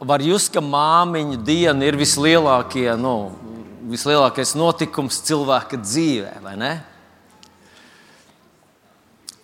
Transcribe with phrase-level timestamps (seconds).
[0.00, 3.32] var just, ka māmiņu diena ir vislielākie, nu,
[3.90, 6.72] vislielākais notikums cilvēka dzīvē, vai ne?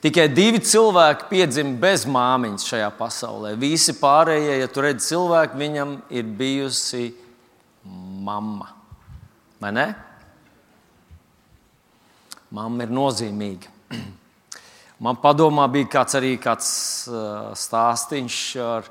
[0.07, 3.55] Tikai divi cilvēki piedzima bez māmiņas šajā pasaulē.
[3.59, 7.09] Visi pārējie, ja tu redzi cilvēku, viņam ir bijusi
[8.27, 8.69] mamma.
[9.63, 9.87] Vai ne?
[12.55, 13.73] Mamma ir nozīmīga.
[15.05, 16.69] Man padomā bija kāds arī kāds
[17.59, 18.87] stāstīns ar,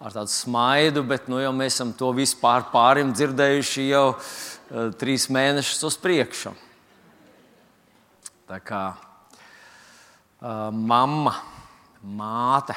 [0.00, 4.06] ar tādu smaidu, bet nu, mēs esam to vispār pārim dzirdējuši jau
[5.00, 6.52] trīs mēnešus uz priekšu.
[8.46, 11.32] Tā kā uh, mamma,
[12.06, 12.76] māte.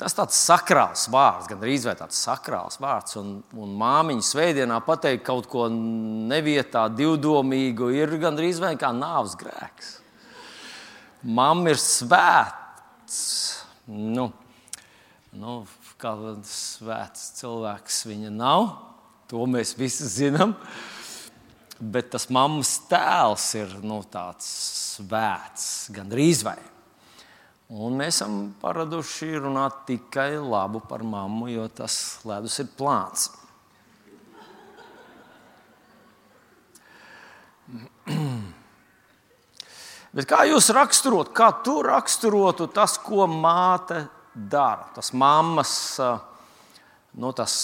[0.00, 3.18] Tas ir tāds sakrāls vārds, gan arī tāds sakrāls vārds.
[3.20, 9.98] Un, un māmiņa svētdienā pateikt kaut ko nevietā, divdomīgu, ir gandrīz vai kā nāves grēks.
[11.26, 13.20] Mamma ir svēts.
[13.86, 14.30] Nu,
[15.36, 15.56] nu,
[16.00, 16.12] kā
[16.46, 18.68] svēts cilvēks viņa nav,
[19.30, 20.54] to mēs visi zinām.
[21.76, 24.48] Bet tas mammas tēls ir nu, tāds
[24.96, 26.56] svēts, gandrīz vai.
[27.76, 33.28] Un mēs esam paraduši runāt tikai labu par mammu, jo tas ledus ir plāns.
[40.16, 44.06] Bet kā jūs raksturot, kā tu raksturotu tas, ko māte
[44.36, 44.90] dara?
[44.94, 45.74] Tas mammas,
[47.16, 47.58] nu, tas,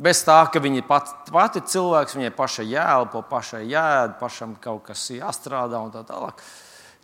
[0.00, 5.10] bez tā, ka viņa pat, pati cilvēks, viņai pašai jāelpo, pašai jāēd, pašam kaut kas
[5.14, 6.40] jāstrādā un tā tālāk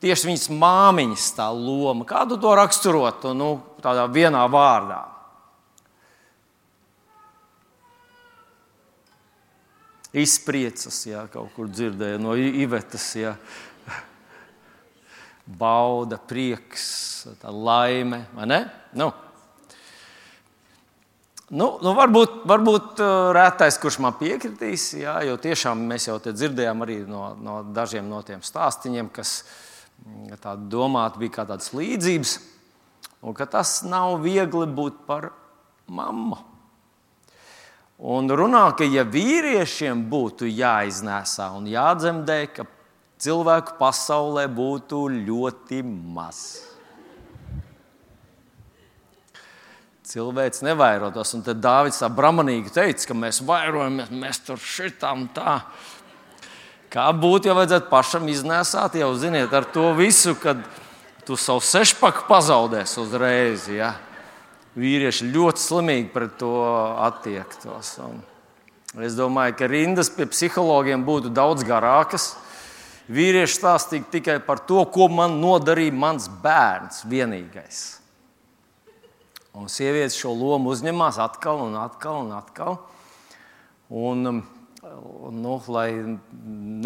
[0.01, 2.07] tieši viņas māmiņas tā loma.
[2.09, 5.05] Kādu to raksturotu nu, tādā vienā vārdā?
[10.11, 13.05] Izpriecas, jā, kaut kur dzirdēju no Ivetas.
[13.15, 13.37] Jā.
[15.59, 18.25] Bauda, prieks, laime?
[18.93, 19.11] Nu.
[21.51, 26.85] Nu, nu varbūt varbūt uh, rētais, kurš man piekritīs, jā, jo tiešām mēs jau dzirdējām
[26.87, 29.41] arī no, no dažiem no tiem stāstiem, kas
[30.31, 32.37] ir tā domāt, bija kā tādas līdzības,
[33.27, 35.33] un ka tas nav viegli būt par
[35.91, 36.39] mammu.
[38.01, 42.65] Un runā, ka ja vīriešiem būtu jāiznēsā un jādzemdē, ka
[43.21, 46.43] cilvēku pasaulē būtu ļoti maz.
[50.11, 55.61] Cilvēks nevairotos, un tad Dārvids tā bramanīgi teica, ka mēs vairojamies, mēs tur šitām tā.
[56.91, 60.65] Kā būtu, ja vajadzētu pašam iznēsāt, jau ziniet, ar to visu, kad
[61.23, 63.69] tu savu sešpaku pazaudēsi uzreiz.
[63.71, 63.93] Ja?
[64.75, 66.51] Vīrieši ļoti slimīgi pret to
[67.07, 67.93] attiektos.
[68.03, 72.33] Un es domāju, ka rindas pie psihologiem būtu daudz garākas.
[73.11, 77.81] Vīrieši stāstīja tikai par to, ko man nodarīja mans bērns vienīgais.
[79.59, 82.79] Un sievietes šo lomu uzņemās atkal un atkal un atkal.
[83.91, 84.43] Un, um,
[85.35, 85.89] nu, lai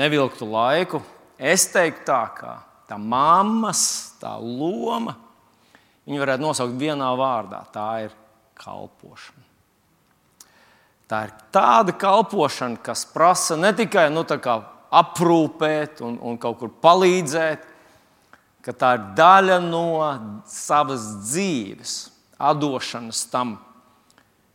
[0.01, 1.03] nevilktu laiku,
[1.37, 2.55] es teiktu tā, ka
[2.89, 3.85] tā mammas,
[4.21, 5.19] tā loma,
[6.09, 7.61] viņu varētu nosaukt vienā vārdā.
[7.75, 8.17] Tā ir
[8.57, 9.45] kalpošana.
[11.05, 14.25] Tā ir tāda kalpošana, kas prasa ne tikai nu,
[15.01, 17.67] aprūpēt un, un kaut kur palīdzēt,
[18.65, 19.87] ka tā ir daļa no
[20.49, 21.97] savas dzīves,
[22.41, 23.59] atdošanas tam,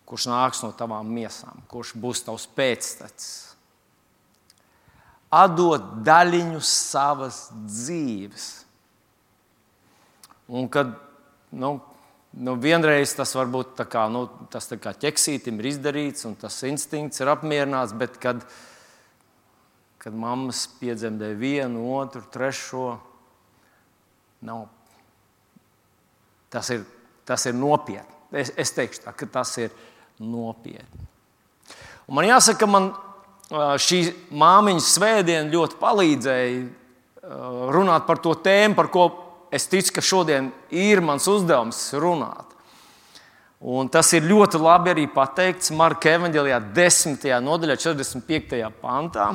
[0.10, 3.30] kurš nāks no tavām miesām, kurš būs tavs pēctecis.
[5.30, 8.48] Atdot daļiņu savas dzīves.
[10.50, 10.96] Un kad
[11.54, 11.76] nu,
[12.34, 16.58] nu vienreiz tas varbūt tā kā, nu, tas tā kā ķeksītim ir izdarīts, un tas
[16.66, 18.42] instinkts ir apmierināts, bet kad,
[20.00, 22.94] kad mammas piedzemdē vienu, otru, trešo,
[24.48, 24.62] nu,
[26.50, 26.86] tas, ir,
[27.28, 28.16] tas ir nopietni.
[28.32, 29.74] Es, es teikšu tā, ka tas ir
[30.22, 31.08] nopietni.
[32.08, 32.92] Un man jāsaka, man
[33.50, 39.10] šī māmiņas svētdiena ļoti palīdzēja runāt par to tēmu, par ko
[39.52, 42.46] es ticu, ka šodien ir mans uzdevums runāt.
[43.60, 47.26] Un tas ir ļoti labi arī pateikts Marka Evanģelijā, 10.
[47.44, 48.62] nodaļā, 45.
[48.80, 49.34] pantā.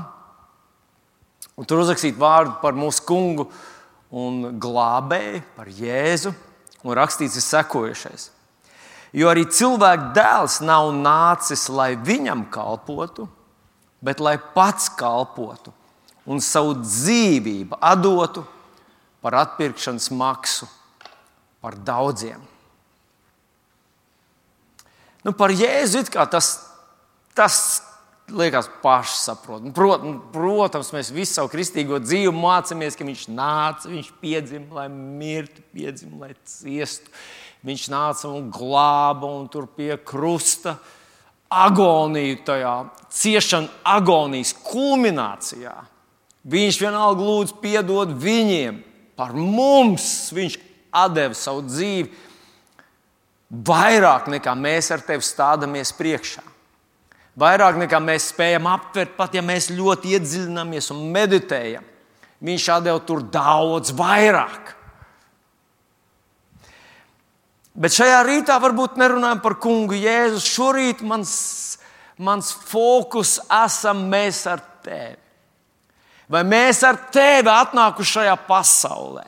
[1.54, 3.46] Un tur uzrakstīt vārdu par mūsu kungu
[4.14, 6.34] un glābēju, par Jēzu.
[6.84, 8.28] Un rakstīts ir sekojušais.
[9.14, 13.28] Jo arī cilvēka dēls nav nācis, lai viņam kalpotu,
[14.04, 15.72] bet lai pats kalpotu
[16.26, 18.42] un savu dzīvību atdotu
[19.22, 20.66] par atpirkšanas maksu
[21.62, 22.42] par daudziem.
[25.24, 26.50] Nu, par Jēzu tas,
[27.32, 27.56] tas
[28.32, 29.73] liekas pašsaprotami.
[29.76, 35.65] Prot, protams, mēs visu savu kristīgo dzīvi mācāmies, ka viņš nāca, viņš piedzima, lai mirtu,
[35.75, 37.12] piedzima, lai ciestu
[37.65, 40.76] Viņš nāca un glāba un tur pie krusta
[41.49, 42.73] agoniju, tajā
[43.09, 45.73] ciešanu agonijas kulminācijā.
[46.44, 48.82] Viņš vienalga lūdz piedot viņiem
[49.17, 50.29] par mums.
[50.37, 50.59] Viņš
[51.17, 52.12] deva savu dzīvi
[53.65, 56.44] vairāk nekā mēs ar tevi stādamies priekšā.
[57.40, 61.86] Vairāk nekā mēs spējam aptvert, pat ja mēs ļoti iedziļināmies un meditējam.
[62.44, 64.75] Viņš deva tur daudz vairāk.
[67.75, 70.38] Bet šajā rītā varbūt nerunājam par kungu Jēzu.
[70.44, 71.32] Šorīt mans,
[72.22, 75.19] mans fokus esam mēs ar tevi.
[76.30, 79.25] Vai mēs ar tevi atnākuši šajā pasaulē?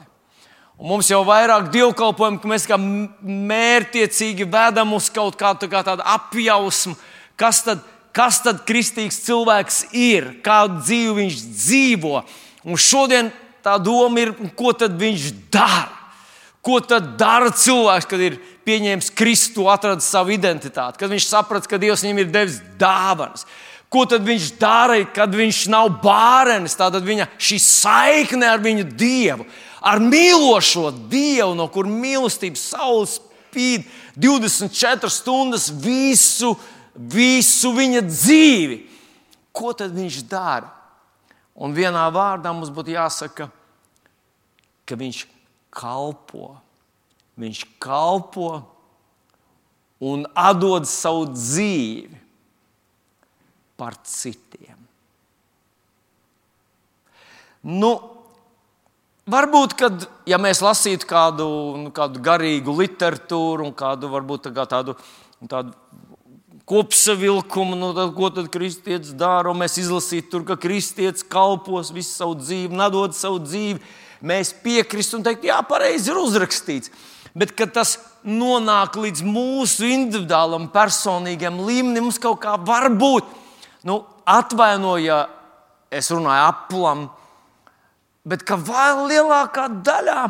[0.77, 6.05] Un mums jau vairāk dievkalpojumu, ka mēs kā mērķiecīgi vedam uz kaut kādu kā tādu
[6.05, 6.95] apjausmu,
[7.41, 7.81] kas tad,
[8.17, 12.23] kas tad kristīgs cilvēks ir, kādu dzīvi viņš dzīvo.
[12.67, 13.29] Un šodien
[13.65, 15.93] tā doma ir, ko tad viņš dara.
[16.67, 21.79] Ko tad dara cilvēks, kad ir pieņēmis Kristu, atradis savu identitāti, kad viņš saprata, ka
[21.79, 23.47] Dievs viņam ir devis dāvanas?
[23.93, 26.75] Ko tad viņš dara, kad viņš nav bērns?
[26.75, 29.47] Tātad viņa šī saikne ar viņu Dievu,
[29.79, 33.87] ar mīlošo Dievu, no kur mīlestības saules spīd
[34.19, 36.57] 24 stundas visu,
[36.97, 38.79] visu viņa dzīvi.
[39.57, 40.73] Ko tad viņš dara?
[41.57, 43.49] Un vienā vārdā mums būtu jāsaka,
[44.85, 45.23] ka viņš
[45.73, 46.57] kalpo.
[47.41, 48.51] Viņš kalpo
[50.05, 52.21] un atdod savu dzīvi
[53.77, 54.77] par citiem.
[57.67, 57.91] Nu,
[59.27, 61.49] varbūt, kad ja mēs lasītu kādu,
[61.81, 64.95] nu, kādu garīgu literatūru un kādu varbūt tā tādu,
[65.51, 65.75] tādu
[66.67, 69.55] kopsavilkumu, nu, tad, ko tad kristietis dara.
[69.55, 73.79] Mēs izlasītu, tur, ka kristietis kalpos visu savu dzīvi, nedod savu dzīvi
[74.27, 76.91] mēs piekristu un teikt, jā, pareizi ir uzrakstīts.
[77.37, 83.29] Bet, kad tas nonāk līdz mūsu individuālam, personīgam līmenim, mums kaut kā var būt,
[83.87, 85.27] nu, atvainoja,
[85.93, 87.07] es runāju aplam,
[88.27, 90.23] bet ka vēl lielākā daļā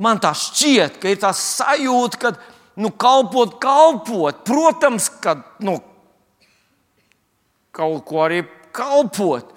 [0.00, 2.32] man tā šķiet, ka ir tā sajūta, ka
[2.76, 5.78] nu, kalpot, kalpot, protams, ka nu,
[7.72, 8.42] kaut ko arī
[8.72, 9.52] kalpot,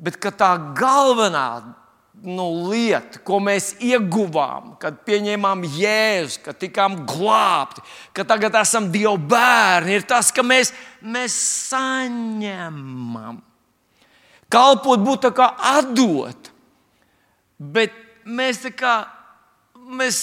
[0.00, 1.76] bet tā galvenā
[2.20, 7.84] nu, lieta, ko mēs ieguvām, kad pieņēmām jēzu, kad tikām glābti,
[8.16, 11.36] ka tagad esam Dieva bērni, ir tas, ka mēs, mēs
[11.70, 13.40] saņemam.
[14.50, 15.48] Kalpot būtu kā
[15.78, 16.50] atdot,
[17.56, 17.94] bet
[18.26, 18.94] mēs tā kā
[19.76, 20.18] mēs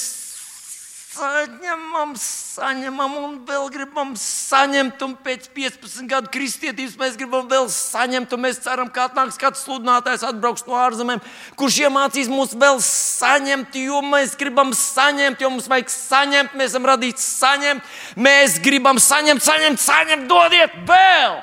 [1.18, 5.02] saņemam, saņemam un vēl gribam saņemt.
[5.06, 8.36] Un pēc 15 gadu kristietības mēs gribam vēl saņemt.
[8.42, 11.24] Mēs ceram, ka atnāks kāds sludinātājs, atbrauks no ārzemēm,
[11.60, 16.58] kurš iemācīs mūs vēl saņemt, jo mēs gribam saņemt, jo mums vajag saņemt.
[16.58, 17.94] Mēs esam radīti saņemt.
[18.16, 21.40] Mēs gribam saņemt, saņemt, saņemt, dodiet vēl!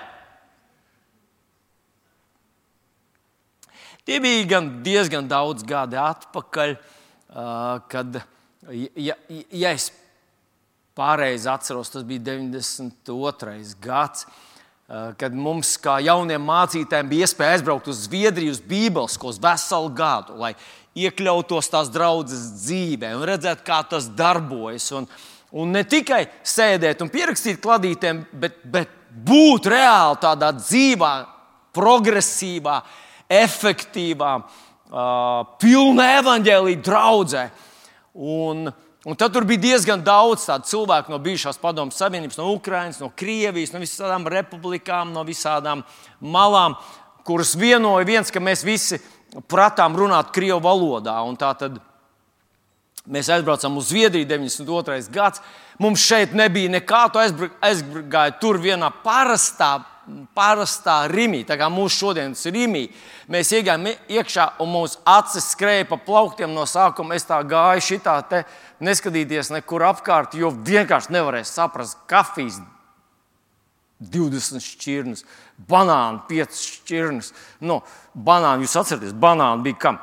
[4.04, 6.74] Tie bija diezgan daudz gadi atpakaļ,
[7.88, 8.18] kad
[8.96, 9.14] ja,
[9.50, 9.90] ja es
[10.94, 13.74] pareizi atceros, tas bija 92.
[13.82, 14.26] gads.
[14.84, 19.88] Eh, kad mums, kā jauniem mācītājiem, bija iespēja aizbraukt uz Zviedriju, uz Bībeles skolas veselu
[19.96, 20.50] gadu, lai
[21.00, 24.90] iekļautos tās draudzes dzīvē un redzētu, kā tas darbojas.
[24.92, 25.08] Un,
[25.56, 28.92] un ne tikai sēdēt un pierakstīt kladītēm, bet, bet
[29.24, 31.14] būt reāli tādā dzīvā,
[31.74, 32.76] progresīvā,
[33.32, 37.48] efektīvā, uh, pilnā evaņģēlīja draudzē.
[38.14, 38.68] Un,
[39.04, 43.72] un tad tur bija diezgan daudz cilvēku no bijušās padomjas Savienības, no Ukrainas, no Krievijas,
[43.74, 45.82] no visām republikām, no visām
[46.22, 46.76] malām,
[47.26, 49.00] kuras vienoja viens, ka mēs visi
[49.50, 51.18] pratām runāt Krievu valodā.
[53.04, 55.10] Mēs aizbraucam uz Zviedriju 92.
[55.12, 55.42] gads.
[55.82, 59.80] Mums šeit nebija nekā, tu aizgāji tur vienā parastā
[60.36, 62.84] parastā rīmī, tā kā mūsu šodienas rīmī.
[63.32, 67.16] Mēs iegājām iekšā un mūsu acis skrēja pa plauktiem no sākuma.
[67.16, 68.42] Es tā gāju šitā te,
[68.84, 72.60] neskatīties nekur apkārt, jo vienkārši nevarēju saprast kafijas
[74.04, 75.24] 20 šķirnes,
[75.70, 77.30] banānu 5 šķirnes.
[77.64, 77.80] Nu,
[78.14, 80.00] banāni, jūs atceraties, banāni bija kam?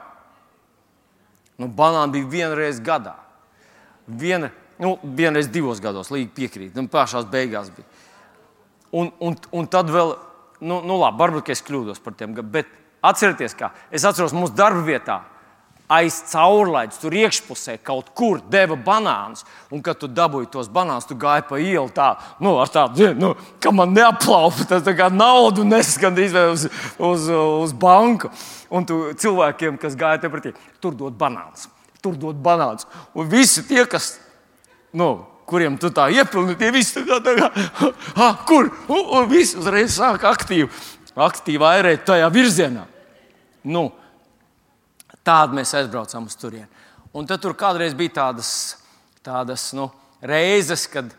[1.62, 3.18] Nu, banāni bija vienreiz gadā.
[4.08, 4.50] Viena,
[4.82, 6.78] nu, vienreiz divos gados, līdzi piekrīt.
[6.78, 7.86] Nu, pašās beigās bija.
[8.92, 10.16] Un, un, un tad vēl,
[10.68, 12.70] nu, nu labi, varbūt es kļūdos par tiem, bet
[13.02, 15.22] atcerieties, kā es atceros mūsu darba vietā.
[15.92, 19.44] Aiz caurlaides, tur iekšpusē kaut kur deva banānus.
[19.76, 23.34] Un, kad tu dabūji tos banānus, tu gāji pa ielu tā, nu, ar tādu, nu,
[23.60, 26.64] ka man neaplaupa tas tā kā naudu nes gandrīz uz,
[26.96, 28.32] uz, uz banku.
[28.72, 31.68] Un tu cilvēkiem, kas gāja te pretī, tur dod banānus.
[32.00, 32.88] Tur dod banānus.
[33.12, 34.14] Un visi tie, kas,
[34.96, 35.12] nu,
[35.52, 37.50] kuriem tu tā iepilni, tie visi tā kā, tā kā
[38.18, 38.72] ha, kur?
[38.88, 40.70] Un, un viss uzreiz sāk aktīvi,
[41.16, 42.86] aktīvi airēt tajā virzienā.
[43.68, 43.90] Nu,
[45.28, 46.70] tādi mēs aizbraucām uz turieni.
[47.14, 48.52] Un tad tur kādreiz bija tādas,
[49.26, 49.90] tādas nu,
[50.24, 51.12] reizes, kad,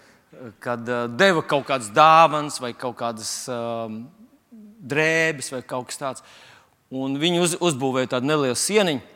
[0.63, 4.03] kad uh, deva kaut kādas dāvanas vai kaut kādas um,
[4.83, 6.25] drēbes vai kaut kas tāds.
[6.93, 9.12] Un viņi uz, uzbūvēja tādu nelielu sieniņu.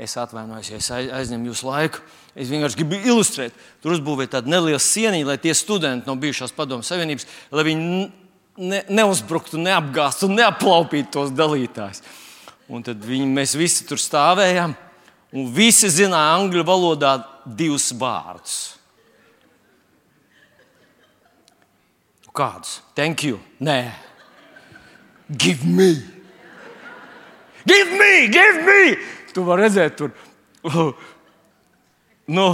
[0.00, 2.00] Es atvainojos, ja es aizņemu jūsu laiku.
[2.32, 3.56] Es vienkārši gribu ilustrēt.
[3.82, 7.90] Tur uzbūvēja tādu nelielu sieniņu, lai tie studenti no bijušās padomu savienības, lai viņi
[8.70, 12.00] ne, neuzbruktu, neapgāztu, neaplaupītu tos dalītājus.
[12.70, 14.72] Un tad viņi, mēs visi tur stāvējām,
[15.36, 18.58] un visi zināja angļu valodā divus vārdus.
[22.30, 22.78] Kādus?
[22.96, 23.40] Thank you.
[23.60, 23.90] Nē,
[25.28, 25.92] give me!
[27.66, 28.28] Give me!
[28.32, 29.19] Give me!
[29.34, 30.14] Tu vari redzēt, tur
[32.30, 32.52] Nu,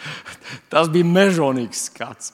[0.72, 2.30] tas bija mežonīgs skats.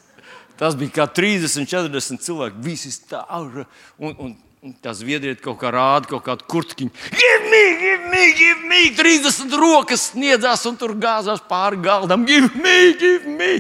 [0.59, 2.61] Tas bija kā 30, 40 cilvēki.
[2.65, 3.63] Visi stāv.
[3.97, 4.35] Un, un,
[4.67, 6.93] un tas viedriet kaut kā rāda, kaut kādu kurtkiņu.
[7.15, 8.83] Give me, give me, give me!
[8.99, 12.27] 30 rokas sniedzās un tur gāzās pāri galdam.
[12.29, 13.53] Give me, give me!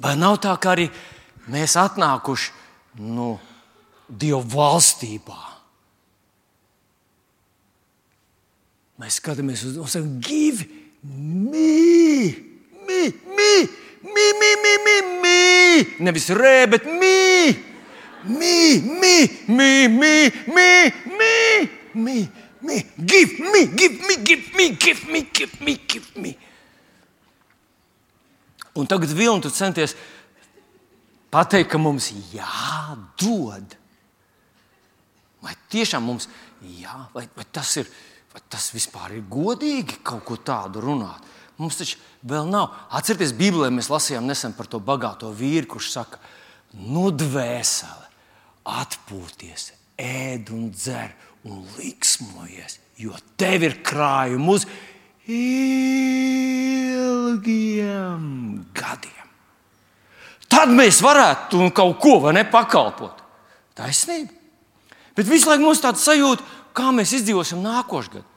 [0.00, 0.88] Vai nav tā, ka arī
[1.52, 2.54] mēs atnākuši
[3.04, 3.34] nu,
[4.08, 5.53] Dieva valstībā?
[9.00, 10.66] Mēs skatāmies uz to, sakām, give
[11.02, 12.54] me!
[12.86, 13.54] mī, mī,
[14.02, 15.84] mī, mī, mī, mī, mī.
[16.04, 17.54] Nevis rē, bet mī,
[18.28, 18.56] mī,
[19.00, 19.14] mī,
[19.48, 20.14] mī, mī,
[20.46, 20.70] mī,
[21.18, 21.34] mī,
[21.94, 22.16] mī,
[22.62, 22.78] mī.
[22.96, 26.36] Give me, give me, give me, give me, give me, give me.
[28.74, 29.94] Un tagad vilni tu centies
[31.30, 33.76] pateikt, ka mums jādod.
[35.44, 36.26] Vai tiešām mums
[36.80, 37.90] jā, vai, vai tas ir?
[38.34, 41.22] Vai tas vispār ir godīgi kaut ko tādu runāt?
[41.60, 42.72] Mums taču vēl nav.
[42.98, 46.18] Atcerieties, Bībelē mēs lasījām nesen par to bagāto vīru, kurš saka,
[46.74, 48.08] nu, dvēseli,
[48.74, 49.72] atpūties,
[50.02, 51.14] ēd un dzer
[51.46, 54.66] un liksmojies, jo tev ir krājumi uz
[55.30, 57.04] ilgiem
[58.74, 59.28] gadiem.
[60.50, 63.22] Tad mēs varētu kaut ko vai ne pakalpot.
[63.78, 64.32] Taisnība.
[65.14, 66.42] Bet visu laiku mums tāds sajūta,
[66.74, 68.30] kā mēs izdzīvosim nākošais gads.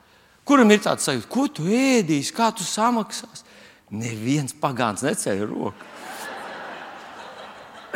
[0.48, 3.44] Kuram ir tāds sajūta, ko tu ēdīsi, kā tu samaksāsi?
[3.92, 5.84] Neviens pagāns neceļ roku.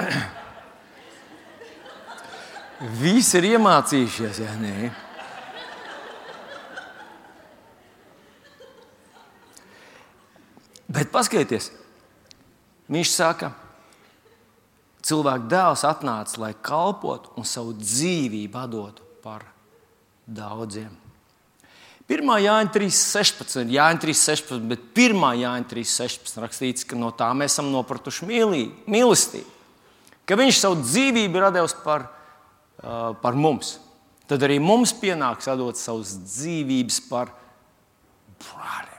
[3.01, 4.91] Visi ir iemācījušies, ja nē.
[10.91, 11.69] Bet paskatieties,
[12.91, 13.53] viņš saka,
[15.07, 19.45] cilvēka dēls atnāca, lai kalpotu un savu dzīvību dotu par
[20.31, 20.91] daudziem.
[22.11, 22.27] 1.
[22.43, 25.21] Jāņa 3.16, Jāņa 3.16, bet 1.
[25.41, 28.27] Jāņa 3.16 rakstīts, ka no tā mēs esam nopratuši
[28.91, 29.59] mīlestību.
[30.27, 32.09] Ka viņš savu dzīvību ir devis par,
[32.83, 33.77] uh, par mums.
[34.31, 37.33] Tad arī mums pienāks atdot savas dzīvības par
[38.39, 38.91] brāļiem.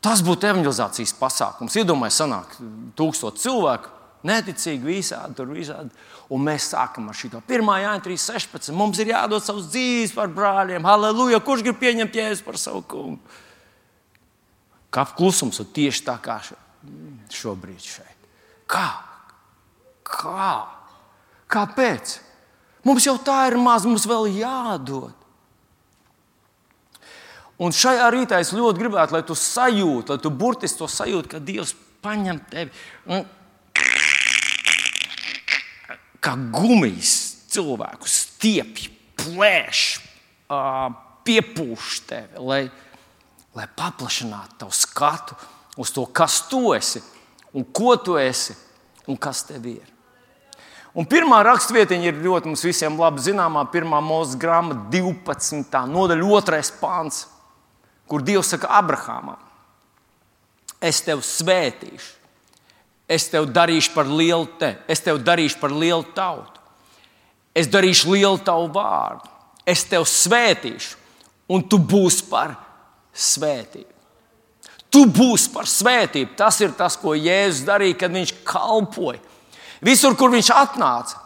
[0.00, 1.76] Tas būtu evanģelizācijas pasākums.
[1.76, 2.54] Iedomājieties, sanāk
[2.96, 3.92] tūkstoši cilvēku,
[4.28, 5.92] neticīgi visādi, tur visādi.
[6.30, 7.70] Un mēs sākam ar šo 1.
[7.82, 8.70] jāņa 3.16.
[8.76, 10.86] Mums ir jādod savas dzīves par brāļiem.
[10.86, 11.40] Halleluja!
[11.42, 13.38] Kurš grib pieņemt jēzu par savu kungu?
[14.94, 16.38] Kāp klusums ir tieši tā kā
[17.34, 18.28] šobrīd šeit.
[18.70, 18.86] Kā?
[20.06, 20.50] Kā?
[21.50, 22.18] Kāpēc?
[22.86, 25.14] Mums jau tā ir maz, mums vēl jādod.
[27.60, 31.42] Un šajā rītā es ļoti gribētu, lai tu sajūti, lai tu burtiski to sajūti, ka
[31.44, 32.70] Dievs paņem tevi
[33.10, 33.26] un
[36.22, 37.14] kā gumijas
[37.50, 38.88] cilvēku stiepj,
[39.20, 39.84] plēš,
[41.26, 42.60] piepūš tevi, lai,
[43.56, 45.38] lai paplašinātu tavu skatu
[45.80, 47.02] uz to, kas tu esi
[47.54, 48.56] un ko tu esi
[49.08, 49.88] un kas tev ir.
[50.90, 53.62] Un pirmā raksturvietiņa ir ļoti mums visiem labi zināmā.
[53.70, 55.82] Pirmā mūža grāmata, 12.
[55.86, 56.62] nodaļa, 2.
[56.80, 57.20] pāns,
[58.10, 59.38] kur Dievs saka Abrahamam:
[60.82, 62.16] Es tevi svētīšu,
[63.10, 66.60] es tevi darīšu par lielu te, es tevi darīšu par lielu tautu.
[67.54, 69.26] Es darīšu lielu tavu vārdu,
[69.66, 70.94] es tevi svētīšu,
[71.50, 72.54] un tu būsi par
[73.10, 73.88] svētību.
[74.90, 76.34] Tu būsi par svētību.
[76.38, 79.20] Tas ir tas, ko Jēzus darīja, kad viņš kalpoja.
[79.86, 81.20] Visur, kur viņš atnāca,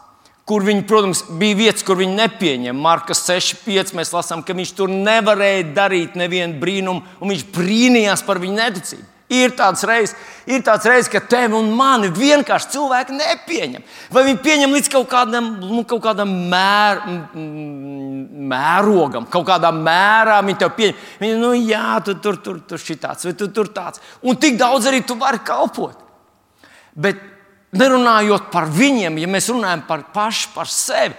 [0.48, 2.82] kur viņi, protams, bija vietas, kur viņi nepieņem.
[2.84, 8.40] Markas 6,5 mēs lasām, ka viņš tur nevarēja darīt nevienu brīnumu, un viņš brīnījās par
[8.42, 9.08] viņu neticību.
[9.34, 10.14] Ir tāds reizes,
[10.46, 13.84] ir tāds reizes, ka tevi un mani vienkārši cilvēki nepieņem.
[14.14, 17.02] Vai viņi pieņem līdz kaut kādam, nu, kaut kādam mēr,
[18.54, 21.04] mērogam, kaut kādā mērā viņi tev pieņem.
[21.22, 24.02] Viņi, nu, jā, tu tur, tur, tur šitāds, vai tu tur tāds.
[24.22, 26.02] Un tik daudz arī tu vari kalpot.
[26.94, 27.22] Bet
[27.74, 31.16] nerunājot par viņiem, ja mēs runājam par pašu par sevi,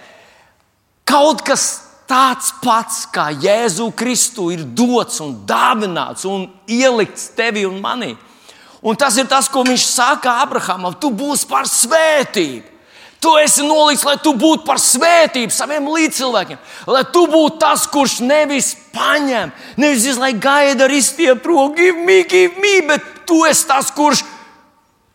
[1.06, 7.80] kaut kas tāds pats kā Jēzu Kristu ir dots un dāvināts un ielikts tevi un
[7.82, 8.14] manī.
[8.86, 10.94] Un tas ir tas, ko viņš saka Abrahamam.
[10.94, 12.76] Tu būsi par svētību.
[13.16, 16.60] Tu esi nolikts, lai tu būtu par svētību saviem līdzcilvēkiem.
[16.92, 22.20] Lai tu būtu tas, kurš nevis paņem, nevis lai gaida ar izstiept roku, give me,
[22.28, 24.22] give me, bet tu esi tas, kurš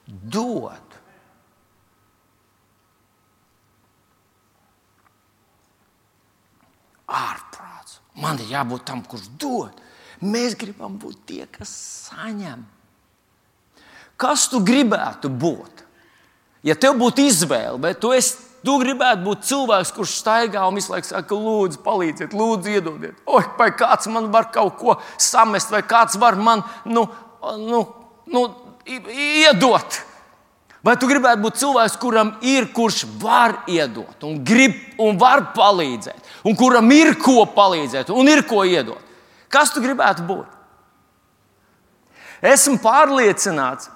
[0.07, 0.80] dod.
[7.11, 7.99] Ārprāts.
[8.21, 9.77] Man ir jābūt tam, kurš dod.
[10.21, 11.71] Mēs gribam būt tie, kas
[12.11, 12.63] saņem.
[14.21, 15.81] Kas tu gribētu būt?
[16.67, 20.93] Ja tev būtu izvēle, vai tu, esi, tu gribētu būt cilvēks, kurš staigā un visu
[20.93, 23.23] laiku saka, lūdzu, palīdziet, lūdzu, iedodiet.
[23.25, 27.07] Oi, vai kāds man var kaut ko samest, vai kāds var man nu,
[27.63, 27.81] nu,
[28.29, 28.45] nu,
[28.85, 30.03] iedot.
[30.81, 36.31] Vai tu gribētu būt cilvēks, kuram ir, kurš var iedot, un grib un var palīdzēt,
[36.49, 38.97] un kuram ir ko palīdzēt, un ir ko iedot?
[39.51, 40.57] Kas tu gribētu būt?
[42.41, 43.91] Esmu pārliecināts,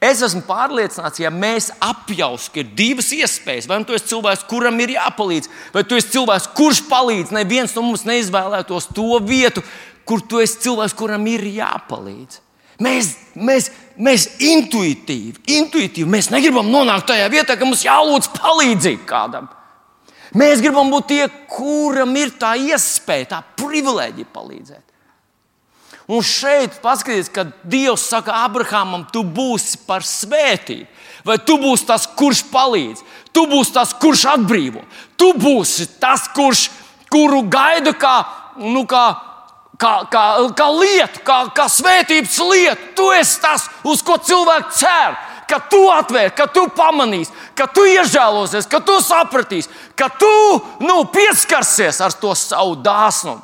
[0.00, 4.46] es esmu pārliecināts, ja mēs apjausim, ka ir divas iespējas, vai nu tu esi cilvēks,
[4.48, 7.34] kuram ir jāpalīdz, vai tu esi cilvēks, kurš palīdz.
[7.36, 9.60] Neviens no mums neizvēlētos to vietu,
[10.08, 12.40] kur tu esi cilvēks, kuram ir jāpalīdz.
[12.80, 13.68] Mēs, mēs,
[14.00, 19.50] mēs intuitīvi, intuitīvi mēs negribam nonākt tajā vietā, ka mums jālūdz palīdzību kādam.
[20.38, 24.86] Mēs gribam būt tie, kuram ir tā iespēja, tā privilēģija palīdzēt.
[26.10, 30.88] Un šeit paskatieties, kad Dievs saka Abrahamam, tu būsi par svētību,
[31.26, 33.02] vai tu būsi tas, kurš palīdz,
[33.34, 34.82] tu būsi tas, kurš atbrīvo,
[35.20, 36.64] tu būsi tas, kurš,
[37.12, 38.16] kuru gaidu kā,
[38.58, 39.04] nu, kā
[39.80, 40.24] kā, kā,
[40.56, 42.92] kā lietu, kā, kā svētības lietu.
[42.98, 45.18] Tu esi tas, uz ko cilvēki cer.
[45.50, 49.66] Ka tu atvērs, ka tu pamanīsi, ka tu iežēlosies, ka tu sapratīsi,
[49.98, 50.30] ka tu
[50.84, 53.42] nu, pieskarsies ar to savu dāsnumu.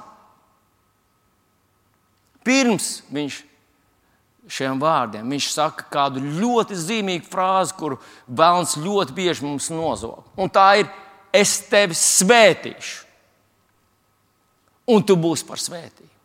[2.47, 3.41] Pirms viņš
[4.47, 5.27] šiem vārdiem.
[5.35, 10.23] Viņš saka kādu ļoti zīmīgu frāzi, kuru Vēlns ļoti bieži mums nozog.
[10.39, 10.93] Un tā ir:
[11.35, 13.03] Es tevi svētīšu,
[14.95, 16.16] un tu būsi par svētību.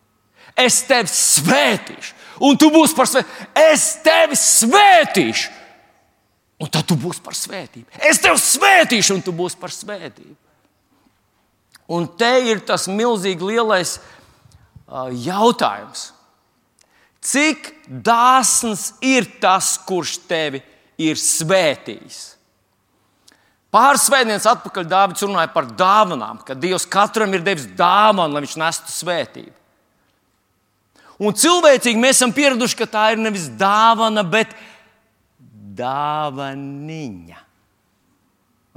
[0.60, 2.14] Es tevi svētīšu,
[2.48, 3.50] un tu būsi par svētību.
[3.58, 5.52] Es tevi svētīšu,
[6.62, 8.02] un tad tu būsi par svētību.
[8.10, 10.36] Es tevi svētīšu, un tu būsi par svētību.
[11.92, 16.12] Un te ir tas milzīgi lielais uh, jautājums.
[17.22, 20.62] Cik dāsns ir tas, kurš tevi
[21.02, 22.22] ir svētījis?
[23.72, 28.56] Pāris svētdienas atpakaļ Dārvids runāja par dāvanām, ka Dievs katram ir devis dāvanu, lai viņš
[28.60, 29.61] nestu svētību.
[31.22, 34.56] Un cilvēcīgi mēs esam pieraduši, ka tā ir nevis dāvana, bet
[35.78, 37.42] dāvaniņa.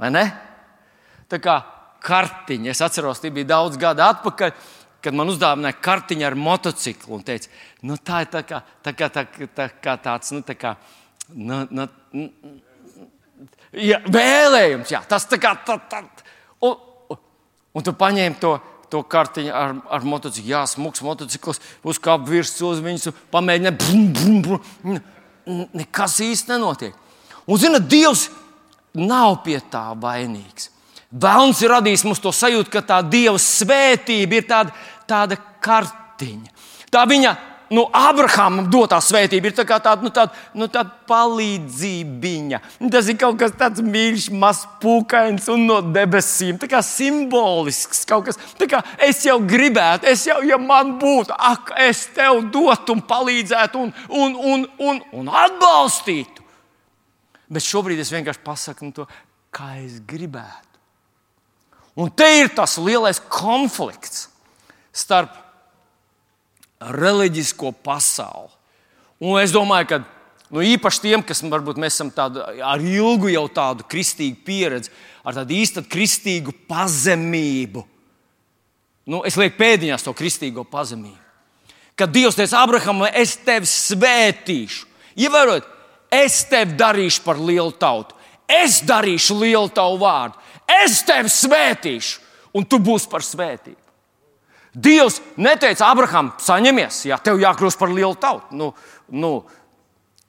[0.01, 0.25] Vai ne?
[1.31, 1.55] Tā kā
[2.05, 2.69] kartiņa.
[2.73, 4.53] Es atceros, tie bija daudz gadu atpakaļ,
[5.05, 7.17] kad man uzdāvināja kartiņu ar motociklu.
[7.17, 7.49] Un teica,
[7.85, 9.25] nu, tā ir tā kā, tā kā, tā,
[9.57, 10.75] tā kā tāds, nu, tā kā,
[11.33, 11.87] nu, nu,
[13.73, 14.93] ja, vēlējums.
[14.93, 16.03] Jā, tas tā kā, tā, tā.
[16.65, 17.17] Un,
[17.73, 18.55] un tu paņēmi to
[18.91, 20.51] to kartiņu ar, ar motociklu.
[20.53, 23.73] Jā, smūgs motociklis, uzkāpa virsū uz viņas, pamēģina.
[23.79, 25.01] Brum, brum, brum.
[25.75, 26.95] Nekas īsti nenotiek.
[27.45, 28.27] Un, zinot, Dievs
[28.97, 30.71] nav pie tā vainīgs.
[31.15, 34.73] Vēlns ir radījis mums to sajūtu, ka tā Dieva svētība ir tāda,
[35.07, 36.51] tāda kartiņa.
[36.91, 37.35] Tā viņa
[37.73, 42.59] nu, Abrahamam dotā svētība ir tā tāda, nu, tāda, nu, tāda palīdzība.
[42.91, 46.59] Tas ir kaut kas tāds mīļš, mazs pūkains un no debesīm.
[46.61, 48.39] Tā kā simbolisks kaut kas.
[48.65, 53.81] Kā es jau gribētu, es jau, ja man būtu, ak, es tev dotu un palīdzētu
[53.81, 56.45] un, un, un, un, un atbalstītu.
[57.51, 59.05] Bet šobrīd es vienkārši pasaku to,
[59.53, 60.63] kā es gribētu.
[61.95, 64.25] Un te ir tas lielais konflikts
[64.95, 65.44] starp
[66.93, 68.51] reliģisko pasauli.
[69.23, 69.99] Un es domāju, ka
[70.51, 74.91] nu, īpaši tiem, kas varbūt mēs esam tādu, ar ilgu jau tādu kristīgu pieredzi,
[75.25, 77.85] ar tādu īstu kristīgu pazemību.
[79.05, 81.21] Nu, es lieku pēdiņās to kristīgo pazemību.
[81.95, 84.83] Kad Dievs teica Abrahamam, es tevi svētīšu,
[85.15, 85.67] ievērot,
[86.11, 88.17] es tevi darīšu par lielu tautu,
[88.51, 90.35] es darīšu lielu tavu vārdu,
[90.83, 92.19] es tevi svētīšu,
[92.55, 93.84] un tu būsi par svētību.
[94.75, 98.57] Dievs neteica, Abraham, saņemies, ja tev jākļūst par lielu tautu.
[98.59, 98.73] Nu,
[99.07, 99.31] nu,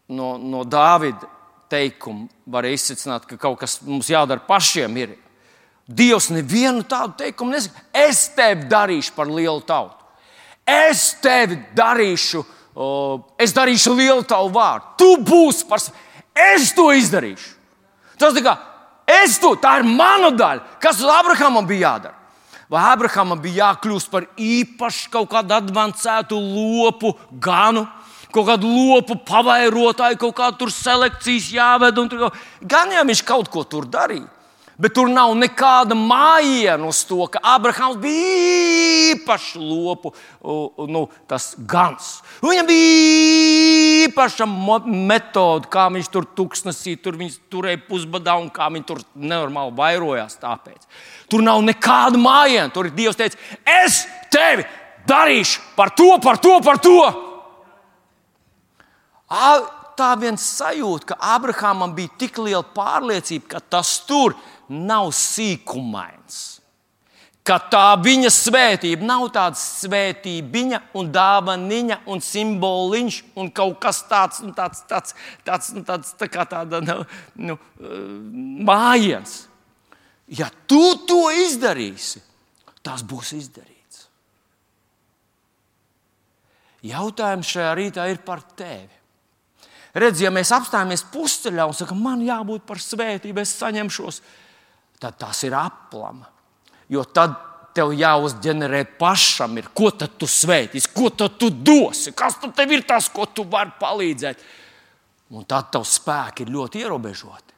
[0.06, 1.26] no, no Dāvida
[1.70, 4.98] teikuma var izsvecināt, ka kaut kas mums jādara pašiem.
[5.02, 5.16] Ir.
[5.86, 7.82] Dievs nevienu tādu teikumu nesaka.
[7.94, 10.02] Es tevi darīšu par lielu tautu.
[10.66, 12.42] Es tevi darīšu,
[13.38, 14.94] es darīšu lielu tavu vārdu.
[14.98, 16.02] Tu būsi par sevi.
[16.36, 17.54] Es to izdarīšu.
[18.18, 18.56] Tas tā kā
[19.22, 20.78] es to, tā ir mana daļa.
[20.82, 22.14] Kas Abrahamam bija jādara?
[22.72, 27.84] Vai Abrahamam bija jākļūst par īpašu kaut kādu avansētu lopu ganu,
[28.34, 32.00] kaut kādu lopu pavairotāju, kaut kādu selekcijas jāved.
[32.66, 34.26] Gan jau viņš kaut ko tur darīja.
[34.76, 40.12] Bet tur nav nekāda mājiņa uz to, ka Abrahams bija īpašs lopu
[40.92, 41.06] nu,
[41.70, 42.10] gans.
[42.44, 44.44] Viņam bija īpaša
[44.84, 50.36] metode, kā viņš tur tuksnesī, tur viņš turēja pusbadā un kā viņš tur nenormāli vairojās.
[50.44, 50.84] Tāpēc.
[51.30, 52.72] Tur nav nekāda mājiņa.
[52.74, 54.66] Tur Dievs teicis, es tevi
[55.08, 56.98] darīšu par to, par to, par to.
[59.96, 64.36] Tā viens sajūta, ka Abrahamam bija tik liela pārliecība, ka tas tur
[64.68, 66.60] nav sīkumains.
[67.46, 74.42] Ka tā viņa svētība nav tāda svētība, un dāvaniņa, un simboliņš, un kaut kas tāds,
[74.42, 75.14] nu, tāds, tāds,
[75.46, 76.98] tāds, nu, tāds tā kā tāda nu,
[77.38, 77.58] nu,
[78.66, 79.44] mājiens.
[80.26, 82.20] Ja tu to izdarīsi,
[82.82, 84.06] tas būs izdarīts.
[86.86, 88.92] Jautājums šajā rītā ir par tevi.
[89.96, 94.20] Redz, ja mēs apstājamies pusceļā un sakām, man jābūt par svētību, es saņemšos,
[95.00, 96.28] tad tas ir aplama.
[96.92, 97.38] Jo tad
[97.76, 102.84] tev jāuzģenerē pašam, ir, ko tad tu svētīsi, ko tad tu dosi, kas tev ir
[102.88, 104.46] tas, ko tu vari palīdzēt.
[105.36, 107.55] Un tad tavs spēki ir ļoti ierobežoti.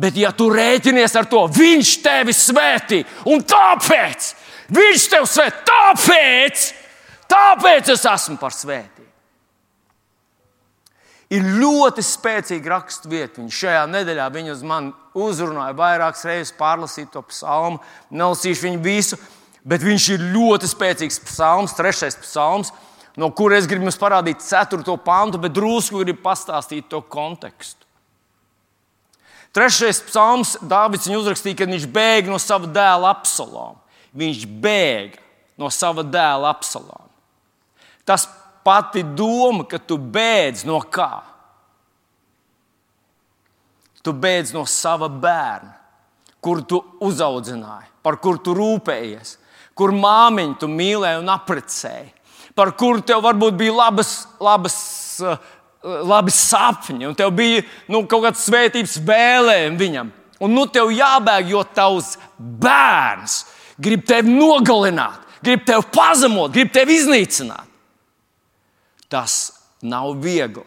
[0.00, 4.30] Bet, ja tu rēķinies ar to, viņš tevi svētī, un tāpēc
[4.72, 6.64] viņš tevi svētī, tāpēc,
[7.28, 9.00] tāpēc es esmu par svētību
[11.30, 13.40] ir ļoti spēcīga raksturvieta.
[13.40, 17.80] Viņa šajā nedēļā viņa uz mani uzrunāja vairākas reizes, pārlasīja to psalmu.
[18.10, 19.18] Nelasīšu viņu visu,
[19.62, 22.72] bet viņš ir ļoti spēcīgs psalms, trešais psalms,
[23.20, 27.79] no kuras es gribu jums parādīt ceturto pantu, bet drusku gribu pastāstīt to kontekstu.
[29.56, 33.80] Trešais psalms Dārvids uzrakstīja, kad viņš bēga no sava dēla apsolām.
[34.14, 35.18] Viņš bēga
[35.58, 37.08] no sava dēla apsolām.
[38.06, 38.28] Tas
[38.64, 41.22] pati doma, ka tu bēdz no kā?
[44.00, 45.74] Tu bēdz no sava bērna,
[46.40, 49.34] kuru tu uzaudzināji, par kuru tu rūpējies,
[49.76, 52.08] kur māmiņu tu mīlēji un apprecēji,
[52.56, 54.78] par kuru tev varbūt bija labas, labas,
[55.20, 55.36] uh,
[55.82, 60.12] labi sapņi, un tev bija nu, kaut kāds svētības vēlējums viņam.
[60.40, 63.42] Un nu tev jābēg, jo tavs bērns
[63.80, 67.68] grib tevi nogalināt, grib tevi pazemot, grib tevi iznīcināt.
[69.10, 69.40] Tas
[69.82, 70.66] nav viegli.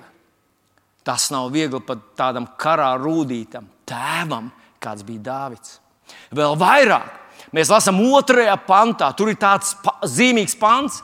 [1.03, 4.49] Tas nav viegli pat tādam karā rūtītam tēvam,
[4.83, 5.77] kāds bija Dāvids.
[6.33, 9.75] Vēl vairāk mēs lasām otrajā pantā, tur ir tāds
[10.09, 11.01] zīmīgs pants,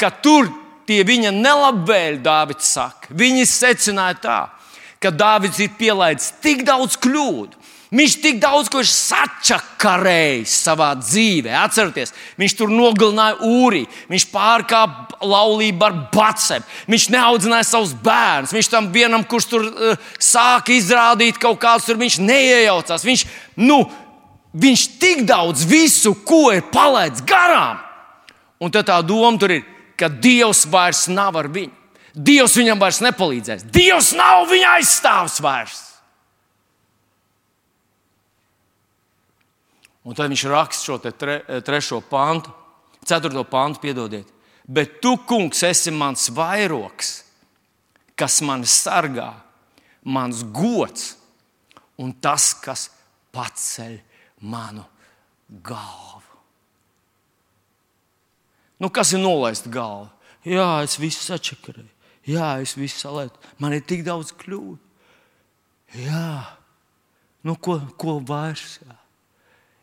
[0.00, 0.50] ka tur
[0.88, 3.10] tie viņa nelabvēlīgi, Dāvids saka.
[3.10, 4.38] Viņi secināja tā,
[5.02, 11.50] ka Dāvids ir pielaidis tik daudz kļūdu, Viņš tik daudz ko ir sačakarējis savā dzīvē.
[11.60, 18.54] Atcerieties, viņš tur nogalināja ūrī, viņš pārkāpa laulību ar bacēm, viņš neaudzināja savus bērnus.
[18.56, 23.04] Viņš tam vienam, kurš tur uh, sāka izrādīt kaut kādus, tur viņš neiejaucās.
[23.04, 23.26] Viņš,
[23.60, 23.82] nu,
[24.56, 27.76] viņš tik daudz visu, ko ir palaidis garām.
[28.62, 29.68] Un tā doma tur ir,
[30.02, 31.78] ka Dievs vairs nav ar viņu.
[32.12, 33.64] Dievs viņam vairs nepalīdzēs.
[33.72, 35.80] Dievs nav viņa aizstāvs vairs.
[40.02, 42.50] Un tad viņš raksta šo tre, trešo pantu,
[43.06, 44.28] ceturto pantu, piedodiet.
[44.66, 47.14] Bet tu, kungs, esi mans vairoks,
[48.18, 49.30] kas mani sargā,
[50.02, 51.14] mans gods
[52.02, 52.88] un tas, kas
[53.32, 53.96] paceļ
[54.50, 54.84] manu
[55.62, 56.11] galvu.
[58.82, 60.10] Nu, kas ir nolaist galvu?
[60.42, 61.86] Jā, es visu sačakarēju,
[62.26, 63.38] jā, es visu salētu.
[63.62, 64.80] Man ir tik daudz kļūdu.
[66.02, 66.58] Jā,
[67.46, 68.80] nu, ko, ko vairs?
[68.82, 68.98] Jā.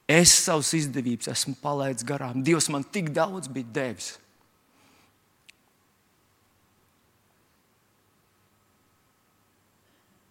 [0.09, 2.41] Es savus izdevības esmu palaidis garām.
[2.43, 4.15] Dievs man tik daudz bija devis.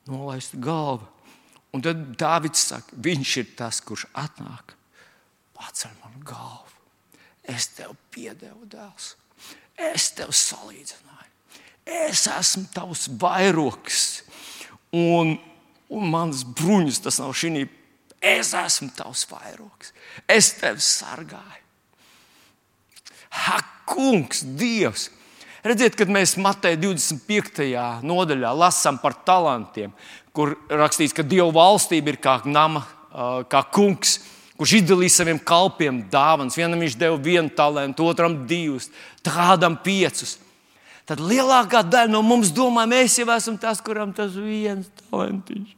[0.09, 1.07] Nolaist galvu.
[1.73, 4.75] Un tad Dārvids saka, viņš ir tas, kurš atnāk,
[5.57, 6.78] paceļ manu galvu.
[7.49, 9.15] Es tev piedevu, dēls.
[9.79, 11.33] Es tev salīdzināju.
[12.09, 14.07] Es esmu tavs vairoks.
[14.93, 15.37] Un,
[15.89, 17.67] un mans bruņas, tas nav šī
[18.19, 19.93] Es esmu tavs vairogs,
[20.27, 21.63] es tevi sargāju.
[23.45, 25.09] Ha, kungs, Dievs!
[25.63, 27.69] Redziet, kad mēs Mateja 25.
[28.07, 29.93] nodaļā lasām par talantiem,
[30.35, 32.83] kur rakstīts, ka Dieva valstība ir kā nama,
[33.51, 34.19] kā kungs,
[34.59, 36.59] kurš izdalīja saviem kalpiem dāvanas.
[36.59, 38.91] Vienam viņš deva vienu talantu, otram divus,
[39.27, 40.37] kādam piecus.
[41.09, 45.77] Tad lielākā daļa no mums domā, mēs jau esam tas, kuram tas viens talants.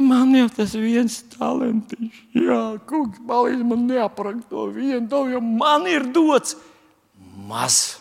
[0.00, 1.98] Man jau tas viens talants.
[2.34, 6.56] Jā, kungs, palīdz man neaprakst to vienu, to jau man ir dots
[7.46, 8.00] maz.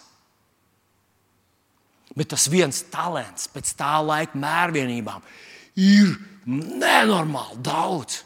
[2.13, 5.25] Bet tas viens talants pēc tā laika mērvienībām
[5.81, 6.13] ir
[6.45, 8.21] nenormāli daudz.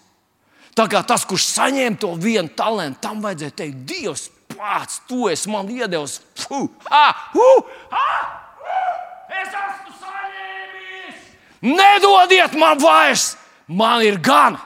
[0.78, 5.50] Tā kā tas, kurš saņēma to vienu talantu, tam vajadzēja teikt, Dievs, pats, tu esi
[5.50, 6.20] man iedevis.
[6.38, 6.46] Es
[9.58, 11.18] esmu saņēmis.
[11.66, 13.32] Nedodiet man vairs,
[13.68, 14.58] man ir gan.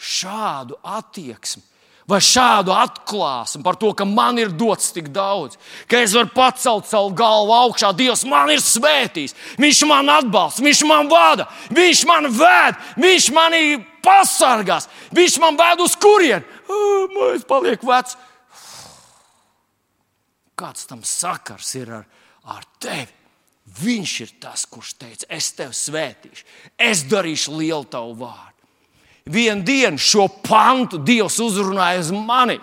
[0.00, 1.69] Šādu attieksmi
[2.10, 5.58] vai šādu atklāsmu par to, ka man ir dots tik daudz,
[5.90, 7.92] ka es varu pacelt savu galvu augšā.
[7.96, 13.62] Dievs man ir svētījis, Viņš man atbalsta, Viņš man vada, Viņš man ved, Viņš mani
[14.04, 16.44] pasargās, Viņš man ved uz kurieni.
[17.34, 18.18] Es palieku vecs.
[20.60, 22.04] Kāds tam sakars ir ar,
[22.44, 23.08] ar tevi?
[23.80, 28.49] Viņš ir tas, kurš teica, es tevi svētīšu, es darīšu lielu tavu vārdu
[29.30, 32.58] vienu dienu šo pantu Dievs uzrunāja uz mani.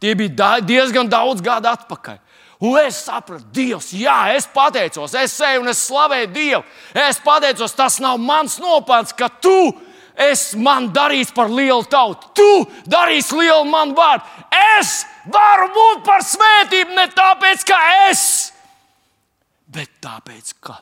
[0.00, 2.18] Tie bija diezgan daudz gadu atpakaļ.
[2.60, 6.64] Un es sapratu, Dievs, jā, es pateicos, es eju un es slavēju Dievu.
[7.06, 9.72] Es pateicos, tas nav mans nopelns, ka tu
[10.20, 12.28] esi man darījis par lielu tautu.
[12.36, 12.50] Tu
[12.90, 14.44] darīsi lielu manu vārdu.
[14.76, 18.22] Es varu būt par svētību ne tāpēc, ka es,
[19.70, 20.76] bet tāpēc, ka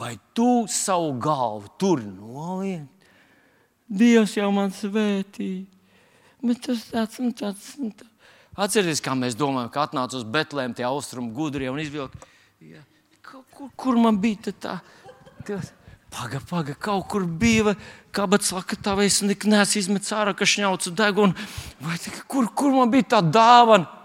[0.00, 2.88] vai tu savu galvu tur noliec?
[3.90, 5.66] Dievs jau man svētīja.
[6.40, 7.74] Bet tas tāds un tāds.
[7.82, 8.08] Un tāds.
[8.60, 12.18] Atcerieties, kā mēs domājam, ka atnāca uz Betlēmu tie austrumu gudrie un izvilka.
[12.64, 12.80] Ja,
[13.26, 14.78] kur, kur man bija tā?
[16.10, 17.76] Pagaid, pagaid, kaut kur bija.
[18.14, 21.48] Kāpēc saka, tā vai es neesmu izmetis ārā, ka šņaucu degunu?
[21.82, 21.98] Vai
[22.30, 23.99] kur, kur man bija tā dāvana?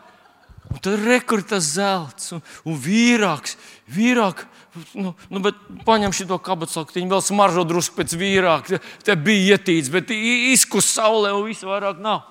[0.74, 3.58] Un tad rekurors zelts un, un vīrāks.
[3.92, 4.48] vīrāk,
[4.92, 5.56] Nu, nu, bet
[5.88, 8.82] paņem šo kabatsaktiņu, vēl smaržo drusku pēc vīrāka.
[9.08, 12.26] Te bija ietīts, bet izkus saulē un viss vairāk nav.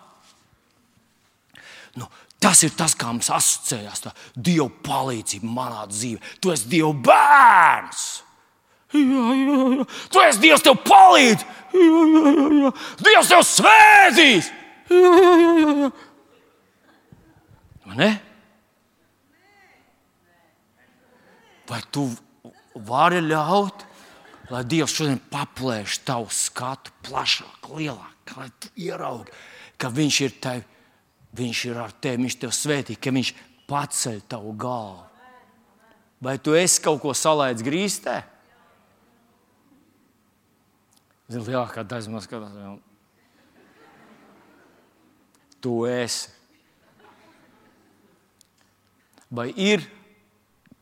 [1.96, 2.10] Nu,
[2.42, 4.04] tas ir tas, kā mums asociējās.
[4.04, 6.34] Tā Dieva palīdzība manā dzīvē.
[6.44, 8.04] Tu esi Dieva bērns.
[8.94, 9.86] Jā, jā, jā.
[10.12, 11.46] Tu esi Dievs, tev palīdz.
[11.74, 12.74] Jā, jā, jā, jā.
[13.08, 14.52] Dievs tev svētīs.
[14.92, 15.94] Jā, jā, jā, jā.
[21.68, 22.08] Vai tu
[22.74, 23.84] vari ļaut,
[24.52, 29.32] lai Dievs šodien paplēš tavu skatu plašāk, lielāk, lai tu ieraugi,
[29.80, 30.62] ka Viņš ir tev,
[31.34, 33.32] Viņš ir ar tevi, Viņš tev svētī, ka Viņš
[33.68, 35.04] paceļ tavu galvu.
[36.24, 38.22] Vai tu esi kaut ko salaidis grīstē?
[41.34, 42.54] Lielākā daļa man skatās,
[45.64, 46.43] tu esi.
[49.34, 49.84] Vai ir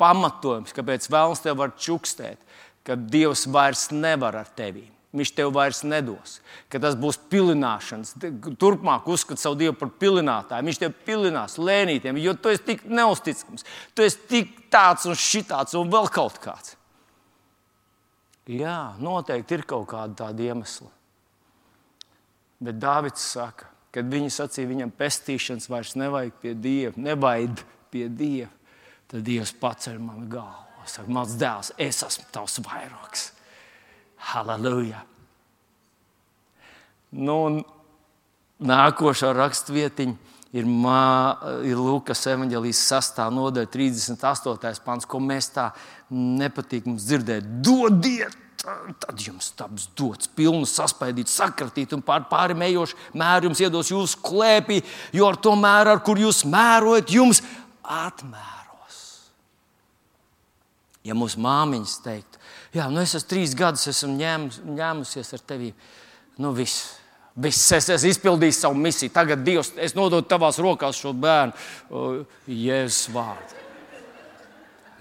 [0.00, 2.40] pamatojums, kāpēc vēlams tev var čukstēt,
[2.86, 4.88] ka Dievs vairs nevar ar tevi.
[5.12, 6.38] Viņš tev vairs nedos,
[6.72, 8.14] ka tas būs pilināšanas.
[8.60, 10.64] Turpmāk uzskat savu Dievu par pilinātāju.
[10.64, 13.66] Viņš tev pilinās lēnītiem, jo tu esi tik neusticams.
[13.92, 16.78] Tu esi tik tāds un šitāds un vēl kaut kāds.
[18.48, 20.88] Jā, noteikti ir kaut kāda tāda iemesla.
[22.62, 27.60] Bet Dārvids saka, kad viņi sacīja, viņam pestīšanas vairs nevajag pie Dieva, nevajag
[27.92, 28.50] pie Dieva
[29.12, 30.70] tad Dievs paceļ man galvu.
[30.88, 33.28] Saka, mans dēls, es esmu tavs vairogs.
[34.32, 35.04] Halleluja!
[37.12, 37.36] Nu,
[38.66, 41.04] nākošā raksturvietiņa ir, mā,
[41.68, 43.20] ir Lūkas evanģelijas 6.
[43.36, 44.82] nodaļa, 38.
[44.82, 45.68] pants, ko mēs tā
[46.10, 47.60] nepatīk mums dzirdēt.
[47.62, 48.38] Dodiet!
[48.62, 54.20] Tad jums taps dots, pilnu saspaidīt, sakratīt, un pār pāri mējošu mēru jums iedos jūsu
[54.22, 54.76] klēpī,
[55.18, 57.42] jo ar to mēru, ar kur jūs mērojat, jums
[57.82, 58.62] atmēr.
[61.02, 62.40] Ja mūsu māmiņas teiktu,
[62.76, 65.72] jā, nu es esmu trīs gadus esmu ņēmus, ņēmusies ar tevi,
[66.42, 66.98] nu viss.
[67.42, 69.10] Viss, es esmu izpildījis savu misiju.
[69.14, 71.54] Tagad, Dievs, es nododu tavās rokās šo bērnu,
[72.44, 73.62] Jēzus vārdu.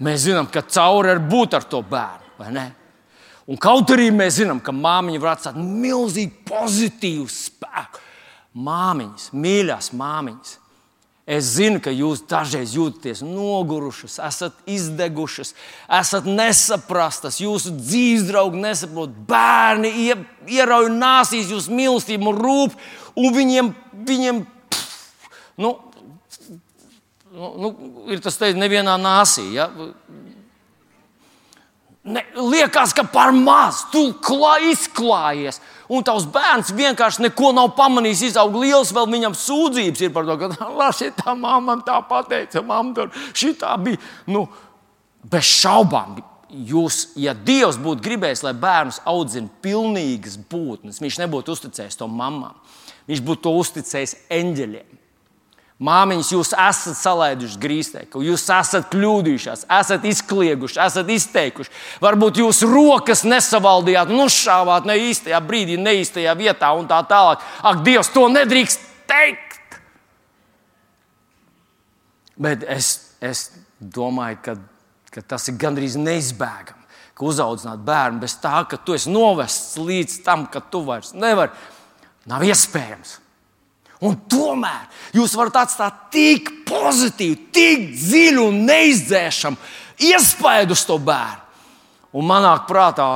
[0.02, 2.64] Mēs zinām, ka cauri ir būt ar to bērnu, vai ne?
[3.52, 8.00] Un kaut arī mēs zinām, ka māmiņa var atstāt milzīgi pozitīvu spēku.
[8.64, 10.56] Māmiņas, mīļās māmiņas,
[11.32, 15.54] Es zinu, ka jūs dažreiz jūtaties nogurušas, esat izdegušas,
[16.00, 19.92] esat nesaprastas, jūsu dzīves draugi nesaprot, bērni
[20.50, 22.76] ierauj nāsīs jūsu mīlestību rūp,
[23.16, 23.72] un viņiem,
[24.10, 24.42] viņiem
[24.74, 25.30] pff,
[25.62, 25.72] nu,
[27.32, 27.72] nu, nu,
[28.12, 29.46] ir tas teikt, nevienā nāsī.
[29.56, 29.70] Ja?
[32.02, 35.60] Ne, liekas, ka par maz tu klā, izklājies.
[35.92, 40.34] Un tavs bērns vienkārši neko nav pamanījis, izaug liels, vēl viņam sūdzības ir par to,
[40.40, 44.00] ka šī tā mamma tā pateica, mamma tur šī tā bija.
[44.26, 44.48] Nu,
[45.30, 46.18] bez šaubām,
[46.50, 52.58] jūs, ja Dievs būtu gribējis, lai bērnus audzina pilnīgas būtnes, viņš nebūtu uzticējis to mammām.
[53.06, 55.01] Viņš būtu to uzticējis eņģeļiem.
[55.82, 61.72] Māmiņas, jūs esat salaiduši grīstē, ka jūs esat kļūdījušās, esat izklieguši, esat izteikuši.
[62.02, 67.42] Varbūt jūs rokas nesavaldījāt, nošāvāt ne īstajā brīdī, ne īstajā vietā un tā tālāk.
[67.66, 69.80] Ak, Dievs, to nedrīkst teikt!
[72.38, 74.54] Bet es, es domāju, ka,
[75.10, 76.86] ka tas ir gandrīz neizbēgami.
[77.18, 81.50] Ka uzaudzināt bērnu bez tā, ka tu esi novests līdz tam, ka tu vairs nevari,
[82.30, 83.18] nav iespējams.
[84.02, 89.56] Un tomēr jūs varat atstāt tik pozitīvu, tik dziļu un neizdzēšamu
[90.02, 91.38] iespaidu uz to bērnu.
[92.12, 93.06] Un manā prātā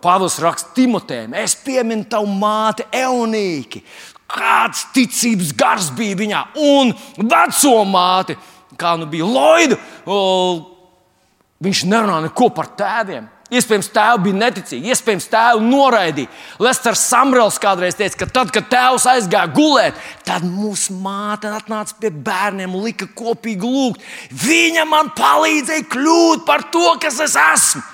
[0.00, 3.82] Pāvils raksta Timotejam, es pieminu tavu māti Eunīki.
[4.30, 8.36] Kāds ticības gars bija viņā, un veco māti,
[8.76, 9.76] kā nu bija Loida,
[11.62, 13.28] viņš nerunā neko par tēviem.
[13.46, 16.30] Iespējams, tēvs bija neticīgs, iespējams, tēvs noraidīja.
[16.58, 22.10] Lesters Samrels kādreiz teica, ka tad, kad tēvs aizgāja gulēt, tad mūsu māte atnāca pie
[22.10, 24.02] bērniem un lika kopīgi lūgt.
[24.42, 27.84] Viņa man palīdzēja kļūt par to, kas es esmu.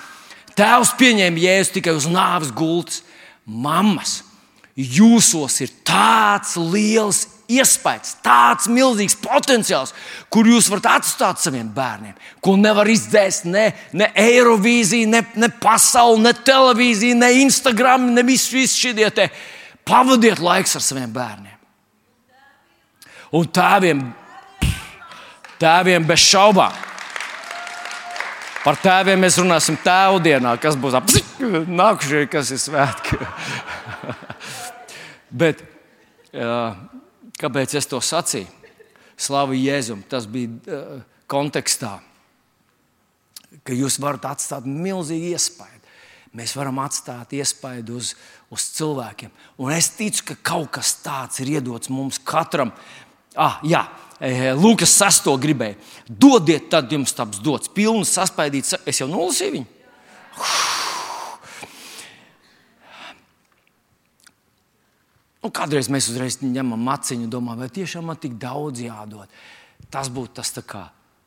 [0.57, 3.03] Tēvs pieņēma jēzu tikai uz nāves gultas.
[3.45, 4.23] Mammas,
[4.73, 7.27] jūsos ir tāds liels
[7.59, 9.93] iespējas, tāds milzīgs potenciāls,
[10.33, 16.21] kur jūs varat atstāt saviem bērniem, ko nevar izdzēst ne, ne Eirovīzija, ne, ne pasaule,
[16.23, 19.29] ne televīzija, ne Instagram, ne visi vis šie te.
[19.83, 21.59] Pavadiet laiks ar saviem bērniem.
[23.33, 24.01] Un tēviem,
[25.59, 26.75] tēviem bez šaubām.
[28.63, 31.09] Par tēviem mēs runāsim tēvu dienā, kas būs ap
[31.81, 33.17] nākušie, kas ir svētki.
[35.41, 35.65] Bet
[36.31, 36.77] uh,
[37.43, 38.47] Kāpēc es to sacīju?
[39.19, 41.97] Slavu Jēzum, tas bija uh, kontekstā,
[43.67, 45.81] ka jūs varat atstāt milzīgu iespaidu.
[46.33, 48.13] Mēs varam atstāt iespaidu uz,
[48.49, 49.29] uz cilvēkiem.
[49.61, 52.71] Un es ticu, ka kaut kas tāds ir iedots mums katram.
[53.37, 53.83] Ah, jā,
[54.17, 55.35] eh, Lūkas 6.
[55.43, 55.77] gribēja.
[56.09, 57.69] Dodiet, tad jums taps dots.
[57.69, 58.79] Pilnu saspaidīts.
[58.89, 59.69] Es jau nolasīju viņu.
[60.39, 60.73] Uf.
[65.32, 69.31] Un nu, kādreiz mēs uzreiz ņemam maciņu domājam, vai tiešām man tik daudz jādod.
[69.91, 70.53] Tas būtu tas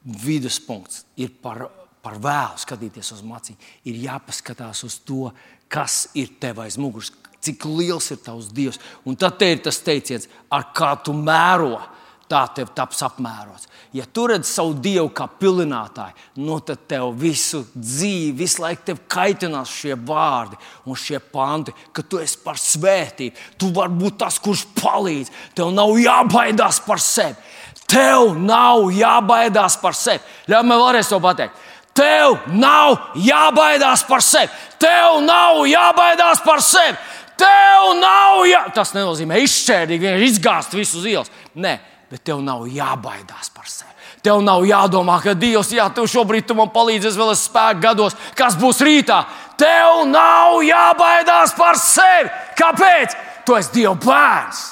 [0.07, 1.05] viduspunkts.
[1.21, 1.67] Ir par,
[2.03, 3.59] par vēlu skatīties uz maciņu.
[3.91, 5.31] Ir jāpaskatās uz to,
[5.69, 8.81] kas ir tev aiz muguras, cik liels ir tavs dievs.
[9.05, 11.81] Un tad te ir tas teiciens, ar kā tu mēro
[12.31, 13.69] tā tev taps apmērots.
[13.97, 19.03] Ja tu redz savu dievu kā pilinātāju, nu tad tev visu dzīvi, visu laiku tev
[19.11, 23.47] kaitinās šie vārdi un šie panti, ka tu esi par svētību.
[23.57, 25.33] Tu vari būt tas, kurš palīdz.
[25.57, 27.39] Tev nav jābaidās par sevi.
[27.87, 30.23] Tev nav jābaidās par sevi.
[30.51, 31.65] Ļauj man vēlreiz to pateikt.
[31.97, 34.51] Tev nav jābaidās par sevi.
[34.83, 36.99] Tev nav jābaidās par sevi.
[37.41, 38.63] Tev nav jā...
[38.77, 41.33] Tas nenozīmē izšķērdīgi, vienkārši izgāzt visu uz ielas.
[41.57, 41.77] Nē,
[42.17, 43.93] bet tev nav jābaidās par sevi.
[44.25, 48.17] Tev nav jādomā, ka Dievs, jā, tu šobrīd tu man palīdzēs vēl es spēku gados,
[48.39, 49.19] kas būs rītā.
[49.61, 52.33] Tev nav jābaidās par sevi.
[52.57, 53.19] Kāpēc?
[53.45, 54.65] Tu esi Dieva bērns.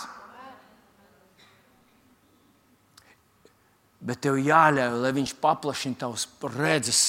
[4.04, 6.26] Bet tev jāļauj, lai Viņš paplašina tavus
[6.57, 7.04] redzes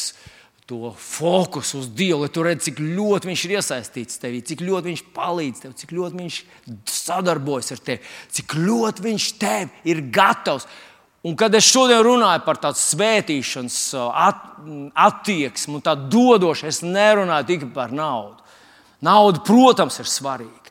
[0.66, 4.92] to fokusu uz Dievu, lai tu redzi, cik ļoti Viņš ir iesaistīts tevī, cik ļoti
[4.92, 6.40] Viņš palīdz tev, cik ļoti Viņš
[6.90, 10.66] sadarbojas ar tevi, cik ļoti Viņš tev ir gatavs.
[11.26, 13.78] Un kad es šodien runāju par tādu svētīšanas
[14.14, 14.44] at,
[15.08, 18.44] attieksmi un tādu dodošu, es nerunāju tikai par naudu.
[19.06, 20.65] Nauda, protams, ir svarīga.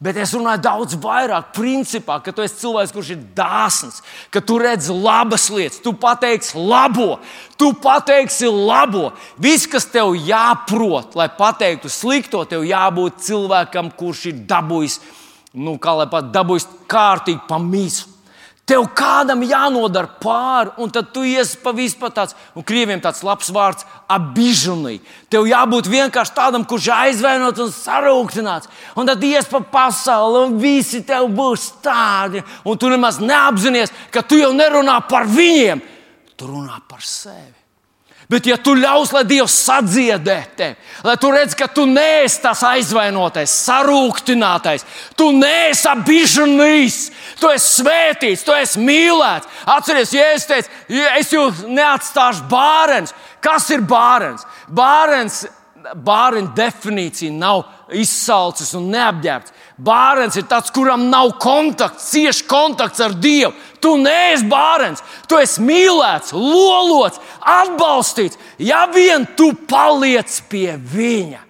[0.00, 3.98] Bet es runāju daudz vairāk, principā, ka tu esi cilvēks, kurš ir dāsns,
[4.32, 7.18] ka tu redzi labas lietas, tu pateiksi labo,
[7.60, 9.10] tu pateiksi labo.
[9.36, 14.96] Viss, kas tev jāprot, lai pateiktu slikto, tev jābūt cilvēkam, kurš ir dabūjis,
[15.60, 18.08] nu, kā lai pat dabūjis kārtīgi pa mīsu.
[18.70, 23.50] Tev kādam jānodara pāri, un tad tu iesi pa vispār tāds, un krieviem tāds labs
[23.50, 25.00] vārds- abižunī.
[25.28, 28.68] Tev jābūt vienkārši tādam, kurš aizvainots un sarūktināts.
[28.94, 34.22] Un tad ies pa pasauli, un visi tev būs tādi, un tu nemaz neapzinājies, ka
[34.22, 35.82] tu jau nerunā par viņiem,
[36.36, 37.59] tu runā par sevi.
[38.30, 42.60] Bet, ja tu ļaus, lai Dievs sadziedē tevi, lai tu redz, ka tu neesi tas
[42.68, 44.84] aizvainotais, sarūktinātais,
[45.18, 46.98] tu neesi abižanīs,
[47.40, 49.50] tu esi svētīts, tu esi mīlēts.
[49.74, 50.70] Atcerieties, ja es teicu,
[51.18, 53.16] es jūs neatstāšu bārens.
[53.42, 54.46] Kas ir bārens?
[54.70, 55.42] Bārens,
[56.04, 57.64] bārens definīcija nav
[57.96, 59.54] izsalcis un neapģērbts.
[59.80, 63.54] Bārens ir tāds, kuram nav kontakts, cieši kontakts ar Dievu.
[63.80, 68.38] Tu neesi bārens, tu esi mīlēts, lolots, atbalstīts.
[68.60, 71.40] Ja vien tu paliec pie viņa,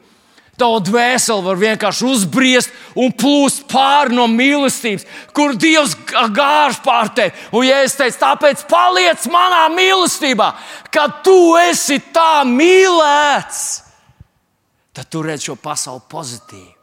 [0.61, 5.97] tava dvēsele var vienkārši uzbriest un plūst pāri no mīlestības, kur Dievs
[6.37, 7.35] gāž pār tevi.
[7.51, 10.53] Un, ja es teicu, tāpēc paliec manā mīlestībā,
[10.93, 13.90] ka tu esi tā mīlēts,
[14.93, 16.81] tad tu redz šo pasauli pozitīvi.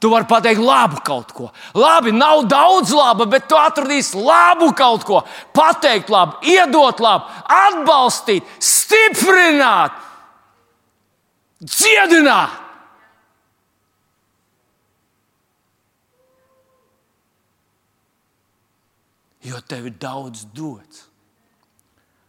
[0.00, 1.48] Tu vari pateikt labu kaut ko.
[1.74, 5.22] Labi, nav daudz laba, bet tu atradīsi labu kaut ko.
[5.56, 9.96] Pateikt labu, iedot labu, atbalstīt, stiprināt,
[11.64, 12.62] dziedināt.
[19.46, 21.06] Jo tev ir daudz dots.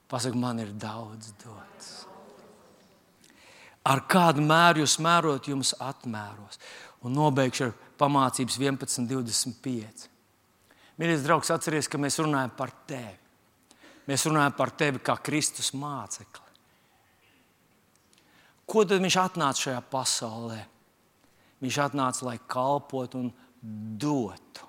[0.07, 1.56] Pasaka, man ir daudz dots.
[3.87, 6.59] Ar kādu mēru jūs mērot, jums atmēros
[7.05, 10.07] un nobeigšu ar pamācības 11.25.
[10.97, 13.15] Mīļais draugs, atcerieties, ka mēs runājam par tevi.
[14.07, 16.45] Mēs runājam par tevi kā Kristus mācekli.
[18.67, 20.61] Ko tad viņš atnāca šajā pasaulē?
[21.63, 23.29] Viņš atnāca, lai kalpotu un
[23.99, 24.66] dotu.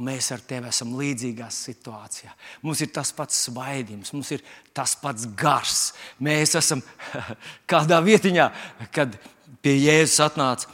[0.00, 2.32] Un mēs ar tevi esam līdzīgā situācijā.
[2.64, 5.82] Mums ir tas pats svaidījums, mums ir tas pats gars.
[6.22, 6.80] Mēs esam
[7.70, 8.48] kādā vietiņā,
[8.94, 9.18] kad
[9.62, 10.72] pie Jēzus atnāca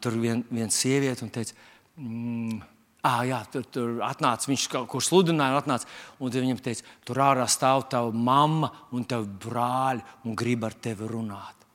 [0.00, 1.54] tur vien, viena sieviete un teica,
[1.98, 2.64] mm,
[3.06, 5.86] Ah, jā, tur, tur atnāca viņš, kurš sludināja, atnāca,
[6.18, 11.06] un viņam teica, tur ārā stāv tava mamma un tavi brāļi un grib ar tevi
[11.12, 11.66] runāt.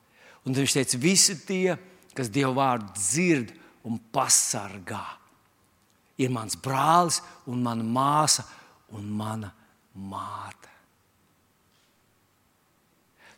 [0.44, 1.78] Un viņš teica, visi tie,
[2.12, 3.54] kas Dieva vārdu dzird
[3.88, 5.00] un pasargā,
[6.22, 7.20] ir mans brālis
[7.50, 8.44] un mana māsa
[8.96, 9.52] un mana
[9.94, 10.70] māte.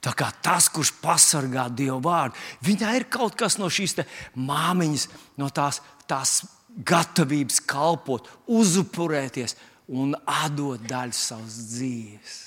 [0.04, 3.96] Tā kā tas, kurš pasargā Dievu vārdu, viņai ir kaut kas no šīs
[4.36, 5.06] māmiņas,
[5.40, 6.42] no tās, tās
[6.76, 9.56] gatavības kalpot, uzupurēties
[9.88, 12.40] un atdot daļu savas dzīves.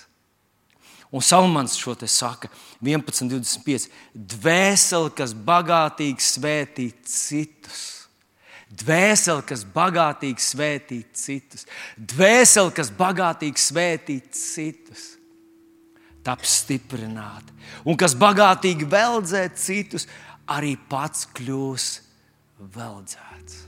[1.07, 2.49] Un Salmans šo te saka,
[2.83, 3.87] 11.25.
[4.13, 7.96] Dvēseli, kas bagātīgi svētī citus.
[8.67, 11.63] Dvēseli, kas bagātīgi svētī citus.
[11.95, 15.13] Dvēseli, kas bagātīgi svētī citus
[16.27, 17.55] taps stiprināti.
[17.87, 20.07] Un kas bagātīgi veldzē citus,
[20.51, 21.87] arī pats kļūs
[22.75, 23.63] veldzēts.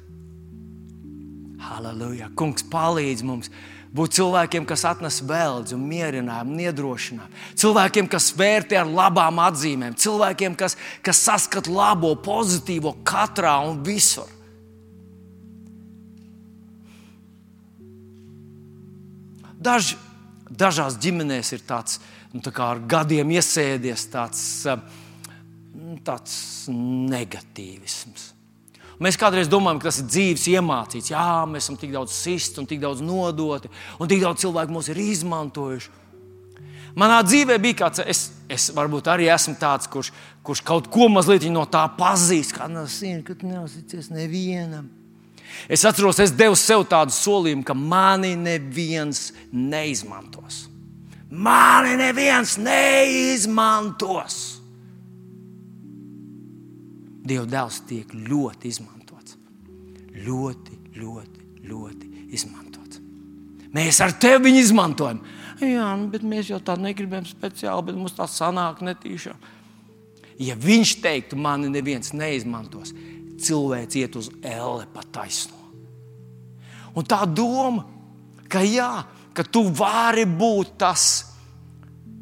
[1.69, 2.31] Halleluja!
[2.39, 3.51] Kungs palīdz mums!
[3.89, 10.57] būt cilvēkiem, kas atnes vēlzi, un mierinājumu, iedrošinājumu, cilvēkiem, kas vērtē ar labām atzīmēm, cilvēkiem,
[10.59, 14.29] kas, kas saskata labo, pozitīvo katrā un visur.
[19.59, 19.93] Daž,
[20.47, 21.99] dažās ģimenēs ir tāds,
[22.31, 24.79] nu, ar gadiem iesēdies tāds, eh,
[25.75, 28.33] nu, tāds negatīvisms.
[28.99, 31.11] Mēs kādreiz domājam, ka tas ir dzīves iemācīts.
[31.13, 34.89] Jā, mēs esam tik daudz sisti un tik daudz nodoti, un tik daudz cilvēku mūs
[34.91, 35.91] ir izmantojuši.
[36.99, 40.09] Manā dzīvē bija kāds, es, es varbūt arī esmu tāds, kurš,
[40.43, 42.57] kurš kaut ko mazliet no tā pazīst.
[42.57, 44.89] Kā nezinu, kad neuzticies nevienam.
[45.69, 50.69] Es atceros, es devu sev tādu solījumu, ka mani neviens neizmantos
[51.29, 54.37] mani neviens neizmantos.
[57.29, 59.37] Dieva dēls tiek ļoti izmantots.
[60.25, 63.01] Ļoti, ļoti, ļoti izmantots.
[63.75, 65.21] Mēs ar tevi viņu izmantojam.
[65.61, 69.47] Jā, nu, bet mēs jau tādu negribam speciāli, bet mums tā sanāk netīšām.
[70.39, 72.93] Ja viņš teiktu, mani neviens neizmantos,
[73.45, 75.57] cilvēks iet uz elle pa taisno.
[76.97, 77.85] Un tā doma,
[78.49, 81.05] ka jā, ka tu vari būt tas,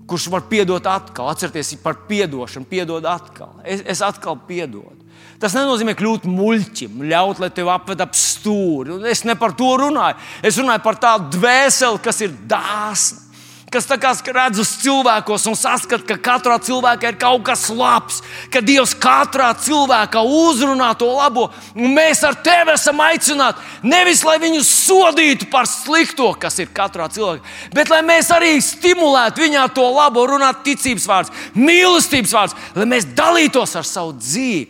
[0.08, 1.32] kurš var piedot atkal.
[1.32, 3.58] Atcerieties par atdošanu, piedod atkal.
[3.64, 5.08] Es, es atkal piedodu.
[5.42, 9.04] Tas nenozīmē kļūt muļķim, ļaut, lai tevi apved ap stūri.
[9.10, 10.18] Es ne par to runāju.
[10.46, 13.27] Es runāju par tādu dvēseli, kas ir dāsna.
[13.68, 18.94] Kas redz uz cilvēkos un saskata, ka katrā cilvēkā ir kaut kas labs, ka Dievs
[18.96, 25.50] katrā cilvēkā uzrunā to labo, un mēs ar tevi esam aicināti nevis lai viņus sodītu
[25.52, 27.44] par slikto, kas ir katrā cilvēkā,
[27.76, 33.10] bet lai mēs arī stimulētu viņā to labo, runāt ticības vārds, mīlestības vārds, lai mēs
[33.18, 34.64] dalītos ar savu dzīvi.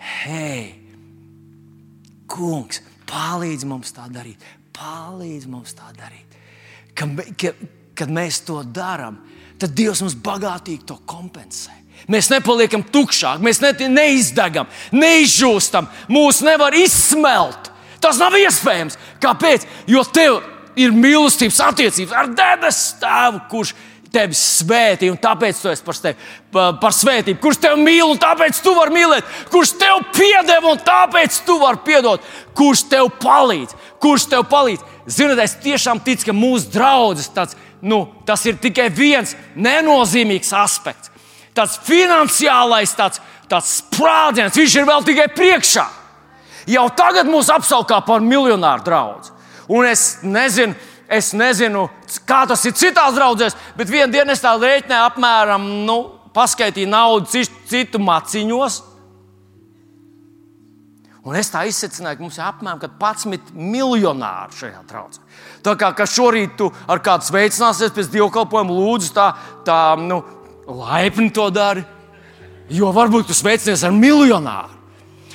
[0.00, 0.62] Hei,
[2.30, 2.80] kungs,
[3.10, 4.40] palīdz mums tā darīt,
[4.72, 6.38] palīdz mums tā darīt.
[6.96, 7.04] Ka,
[7.36, 7.52] ka,
[8.00, 9.18] kad mēs to darām,
[9.60, 11.76] tad Dievs mums bagātīgi to kompensē.
[12.10, 17.68] Mēs nepaliekam tukšāki, mēs ne, neizdegam, neizžūstam, mūs nevar izsmelt.
[18.00, 18.96] Tas nav iespējams.
[19.20, 19.66] Kāpēc?
[19.90, 20.40] Jo tev
[20.80, 23.74] ir mīlestības attiecības ar debesu tēvu, kurš
[24.10, 27.38] tevi svētī, un tāpēc tu esi par, tevi, par svētību.
[27.42, 31.82] Kurš tevi mīl, un tāpēc tu vari mīlēt, kurš tev piedeva, un tāpēc tu vari
[31.86, 32.24] piedot,
[32.58, 34.86] kurš tev palīdz, kurš tev palīdz.
[35.10, 41.10] Ziniet, es tiešām ticu, ka mūsu draugs tāds nu, tas ir tikai viens nenozīmīgs aspekts.
[41.54, 43.20] Tas finansiālais, tāds,
[43.50, 45.86] tāds sprādziens, viņš ir vēl tikai priekšā.
[46.70, 49.32] Jau tagad mūs apskaukā par miljonāru draugu.
[49.70, 50.74] Un es nezinu,
[51.10, 51.88] es nezinu,
[52.26, 55.98] kā tas ir citās draudzēs, bet vienā dienā es tā rēķināju apmēram, nu,
[56.34, 58.80] paskaitīju naudu citu maciņos.
[61.26, 65.24] Un es tā izsveicināju, ka mums ir apmēram 11 miljonāri šajā traucē.
[65.64, 69.30] Tā kā šorīt tu ar kādu sveicināsies pēc dievkalpojuma, lūdzu, tā,
[69.66, 70.22] tā nu,
[70.66, 71.84] laipni to dari.
[72.70, 74.78] Jo varbūt tu sveicinies ar miljonāru.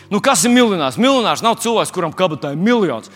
[0.09, 0.99] Nu, kas ir miljonārs?
[1.01, 3.11] Miljonārs nav cilvēks, kuram kabatā ir miljons.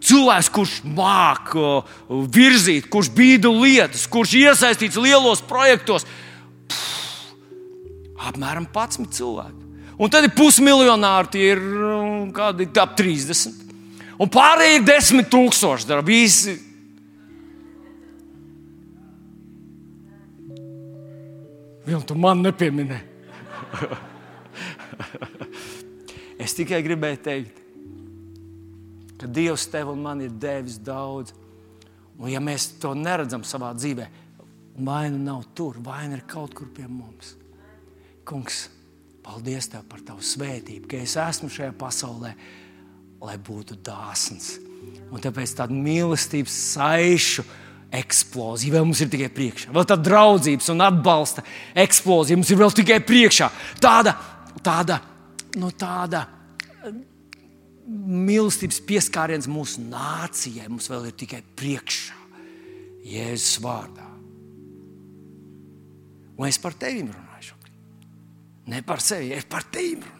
[0.00, 6.06] Cilvēks, kurš māca virzīt, kurš bīda lietas, kurš iesaistīts lielos projektos.
[6.70, 7.34] Pff,
[8.30, 9.66] apmēram 11 cilvēki.
[10.00, 13.69] Un tad ir pusmiljonāri, tie ir um, kādi ap 30.
[14.20, 16.00] Un pārējie ir 10 tūkstoši.
[16.04, 16.56] Visi.
[21.86, 23.06] Vienu tu man nepieminēji.
[26.44, 27.62] es tikai gribēju teikt,
[29.20, 31.32] ka Dievs tev un man ir devis daudz.
[32.20, 34.06] Un ja mēs to neredzam savā dzīvē,
[34.84, 37.32] vaina nav tur, vaina ir kaut kur pie mums.
[38.28, 38.66] Kungs,
[39.24, 42.34] Paldies Tev par Tavu svētību, ka es esmu šajā pasaulē,
[43.20, 44.56] lai būtu dāsns.
[45.10, 47.44] Un tāpēc tāda mīlestības saišu
[48.00, 49.72] eksplozija vēl mums ir tikai priekšā.
[49.74, 51.44] Vēl tāda draudzības un atbalsta
[51.84, 53.50] eksplozija mums ir vēl tikai priekšā.
[53.82, 54.14] Tāda,
[54.64, 55.00] tāda,
[55.58, 56.24] nu, tāda
[57.90, 62.18] mīlestības pieskāriens mūsu nācijai mums vēl ir tikai priekšā.
[63.10, 64.06] Jēzus vārdā.
[66.40, 67.56] Un es par tevi runāju.
[68.70, 70.19] Ne par sevi, es par tevi runāju.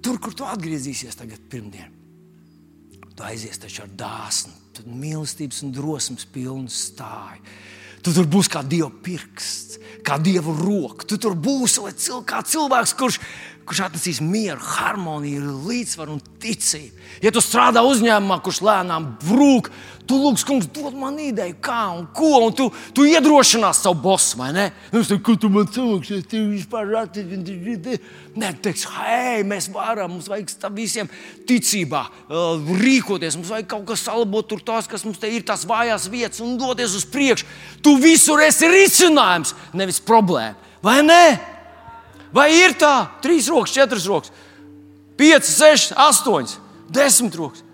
[0.00, 1.92] Tur, kur tu atgriezīsies tagad pirmdien,
[3.14, 4.54] tu aizies taču ar dāsnu,
[4.86, 7.42] mīlestības un drosmes pilnu stāju.
[8.00, 9.76] Tu tur būsi kā dieva pirksts,
[10.06, 11.04] kā dieva roka.
[11.04, 13.18] Tu tur būsi cil, kā cilvēks, kurš,
[13.70, 17.06] kurš atnesīs mieru, harmoniju, līdzsvaru un ticību.
[17.22, 19.70] Ja tu strādā uzņēmumā, kurš lēnām brūk,
[20.10, 22.64] Tu lūdz, kungs, dod man ideju, kā un ko, un tu,
[22.96, 24.64] tu iedrošinās savu bosu, vai ne?
[24.90, 28.00] Nu, es teicu, ka tu man cilvēks, tev vispār attīstīsi.
[28.42, 31.06] Nē, teiks, hei, mēs varam, mums vajag tam visiem
[31.46, 32.02] ticībā
[32.80, 33.38] rīkoties.
[33.38, 36.58] Mums vajag kaut kas salabot tur tās, kas mums te ir tās vājās vietas un
[36.58, 37.46] doties uz priekšu.
[37.78, 40.58] Tu visur esi risinājums, nevis problēma.
[40.82, 41.22] Vai ne?
[42.34, 43.10] Vai ir tā?
[43.24, 44.32] Trīs rokas, četras rokas,
[45.18, 46.58] piecas, sešas, astoņas,
[46.92, 47.64] desmit rokas.